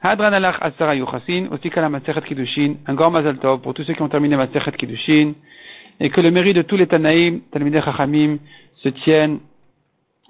Hadran 0.00 0.32
alach 0.32 0.56
asara 0.62 0.96
yuchasin, 0.96 1.48
aussi 1.52 1.70
la 1.76 1.90
Masechet 1.90 2.22
Kiddushin, 2.22 2.76
un 2.86 2.94
grand 2.94 3.10
mazal 3.10 3.36
pour 3.36 3.74
tous 3.74 3.84
ceux 3.84 3.92
qui 3.92 4.00
ont 4.00 4.08
terminé 4.08 4.36
Masechet 4.36 4.72
Kiddushin, 4.72 5.34
et 6.00 6.08
que 6.08 6.22
le 6.22 6.30
mérite 6.30 6.56
de 6.56 6.62
tous 6.62 6.76
les 6.76 6.86
Tanaïm, 6.86 7.42
Talmidei 7.52 7.82
Chachamim, 7.82 8.38
se 8.76 8.88
tienne 8.88 9.38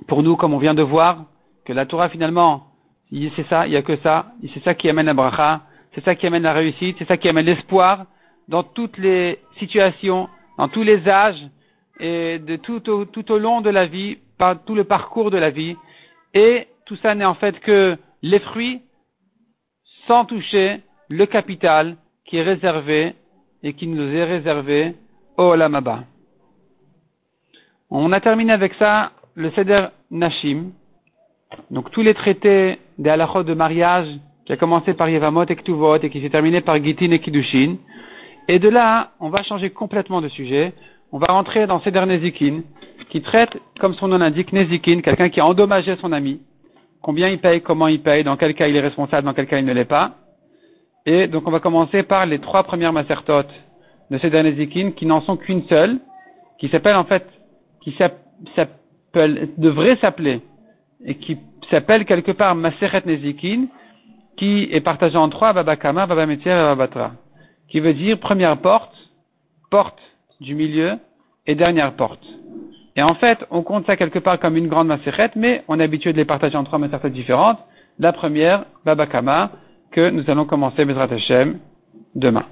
pour 0.09 0.25
nous, 0.25 0.35
comme 0.35 0.53
on 0.53 0.59
vient 0.59 0.75
de 0.75 0.83
voir, 0.83 1.27
que 1.65 1.73
la 1.73 1.87
Torah 1.87 2.09
finalement, 2.09 2.67
c'est 3.13 3.47
ça, 3.49 3.69
il 3.69 3.71
n'y 3.71 3.77
a 3.77 3.83
que 3.83 3.97
ça, 3.99 4.33
c'est 4.53 4.65
ça 4.65 4.75
qui 4.75 4.89
amène 4.89 5.07
la 5.07 5.15
bracha, 5.15 5.61
c'est 5.95 6.05
ça 6.05 6.17
qui 6.17 6.27
amène 6.27 6.43
la 6.43 6.55
réussite, 6.55 6.97
c'est 6.99 7.07
ça 7.07 7.17
qui 7.17 7.29
amène 7.29 7.47
l'espoir 7.47 8.07
dans 8.49 8.65
toutes 8.65 8.99
les 8.99 9.39
situations, 9.61 10.29
dans 10.59 10.67
tous 10.67 10.83
les 10.83 11.09
âges, 11.09 11.47
et 12.01 12.41
de 12.41 12.57
tout 12.57 12.91
au, 12.91 13.05
tout 13.05 13.31
au 13.31 13.39
long 13.39 13.61
de 13.61 13.71
la 13.71 13.87
vie, 13.87 14.19
par 14.39 14.65
tout 14.65 14.75
le 14.75 14.83
parcours 14.83 15.31
de 15.31 15.39
la 15.39 15.51
vie, 15.51 15.77
et 16.35 16.67
tout 16.87 16.97
ça 16.97 17.15
n'est 17.15 17.25
en 17.25 17.35
fait 17.35 17.59
que 17.61 17.97
les 18.23 18.39
fruits 18.41 18.83
sans 20.07 20.25
toucher 20.25 20.81
le 21.09 21.27
capital 21.27 21.97
qui 22.25 22.37
est 22.37 22.43
réservé 22.43 23.15
et 23.63 23.73
qui 23.73 23.87
nous 23.87 24.15
est 24.15 24.25
réservé 24.25 24.95
au 25.37 25.55
Lamaba. 25.55 26.05
On 27.91 28.13
a 28.13 28.21
terminé 28.21 28.53
avec 28.53 28.75
ça 28.75 29.13
le 29.35 29.51
Seder 29.53 29.87
Nashim, 30.11 30.73
donc 31.71 31.91
tous 31.91 32.03
les 32.03 32.15
traités 32.15 32.79
des 32.99 33.11
halachot 33.11 33.43
de 33.43 33.55
mariage 33.55 34.09
qui 34.45 34.53
a 34.53 34.57
commencé 34.57 34.95
par 34.95 35.09
Yevamot 35.09 35.45
et 35.45 35.57
Ktuvot 35.57 35.97
et 35.97 36.11
qui 36.11 36.21
s'est 36.21 36.31
terminé 36.31 36.61
par 36.61 36.83
Gitin 36.83 37.11
et 37.13 37.19
Kiddushin. 37.19 37.77
Et 38.49 38.59
de 38.59 38.69
là, 38.69 39.13
on 39.21 39.31
va 39.31 39.43
changer 39.43 39.71
complètement 39.71 40.21
de 40.21 40.29
sujet. 40.29 40.75
On 41.13 41.19
va 41.19 41.29
rentrer 41.29 41.67
dans 41.67 41.81
Seder 41.81 42.05
Nezikin, 42.05 42.63
qui 43.09 43.23
traite, 43.23 43.57
comme 43.81 43.95
son 43.95 44.09
nom 44.09 44.19
l'indique, 44.19 44.53
Nezikin, 44.53 45.01
quelqu'un 45.01 45.31
qui 45.31 45.41
a 45.41 45.47
endommagé 45.47 45.97
son 45.97 46.13
ami 46.13 46.41
combien 47.05 47.29
il 47.29 47.39
paye, 47.39 47.61
comment 47.61 47.87
il 47.87 48.01
paye, 48.01 48.25
dans 48.25 48.39
quel 48.39 48.55
cas 48.55 48.67
il 48.67 48.75
est 48.75 48.81
responsable, 48.81 49.27
dans 49.27 49.35
quel 49.35 49.47
cas 49.47 49.59
il 49.59 49.67
ne 49.67 49.75
l'est 49.75 49.85
pas. 49.85 50.15
Et 51.05 51.27
donc 51.27 51.47
on 51.47 51.51
va 51.51 51.61
commencer 51.61 52.03
par 52.03 52.25
les 52.25 52.39
trois 52.39 52.63
premières 52.65 52.95
macertotes 52.95 53.55
de 54.11 54.17
ces 54.19 54.31
Nezikin 54.31 54.93
qui 54.93 55.05
n'en 55.05 55.21
sont 55.21 55.37
qu'une 55.37 55.65
seule, 55.69 55.99
qui 56.59 56.71
s'appelle 56.71 56.97
en 56.97 57.05
fait, 57.05 57.27
qui 57.83 57.93
s'appelle, 57.93 59.51
devrait 59.59 59.99
s'appeler, 60.01 60.41
et 61.05 61.17
qui 61.17 61.37
s'appelle 61.71 62.07
quelque 62.07 62.33
part 62.33 62.55
Maseret 62.55 63.03
Nezikin, 63.05 63.67
qui 64.39 64.67
est 64.73 64.81
partagée 64.81 65.19
en 65.19 65.29
trois, 65.29 65.53
Babakama, 65.53 66.07
Babametir 66.07 66.53
et 66.53 66.63
Babatra, 66.63 67.13
qui 67.69 67.81
veut 67.81 67.93
dire 67.93 68.19
première 68.19 68.57
porte, 68.57 68.95
porte 69.71 70.01
du 70.41 70.55
milieu 70.55 70.95
et 71.47 71.55
dernière 71.55 71.93
porte. 71.97 72.25
Et 72.97 73.03
en 73.03 73.15
fait, 73.15 73.39
on 73.51 73.63
compte 73.63 73.87
ça 73.87 73.97
quelque 73.97 74.19
part 74.19 74.39
comme 74.39 74.57
une 74.57 74.69
grande 74.69 74.87
macérette, 74.87 75.33
mais 75.37 75.65
on 75.69 75.81
est 75.81 75.85
habitué 75.85 76.13
de 76.13 76.19
les 76.19 76.25
partager 76.25 76.57
en 76.57 76.65
trois 76.65 76.79
macérettes 76.79 77.13
différentes. 77.13 77.59
La 77.99 78.13
première, 78.13 78.65
Babakama, 78.85 79.51
que 79.91 80.11
nous 80.11 80.29
allons 80.31 80.45
commencer 80.45 80.85
Bezrat 80.85 81.13
Hashem 81.13 81.59
demain. 82.15 82.45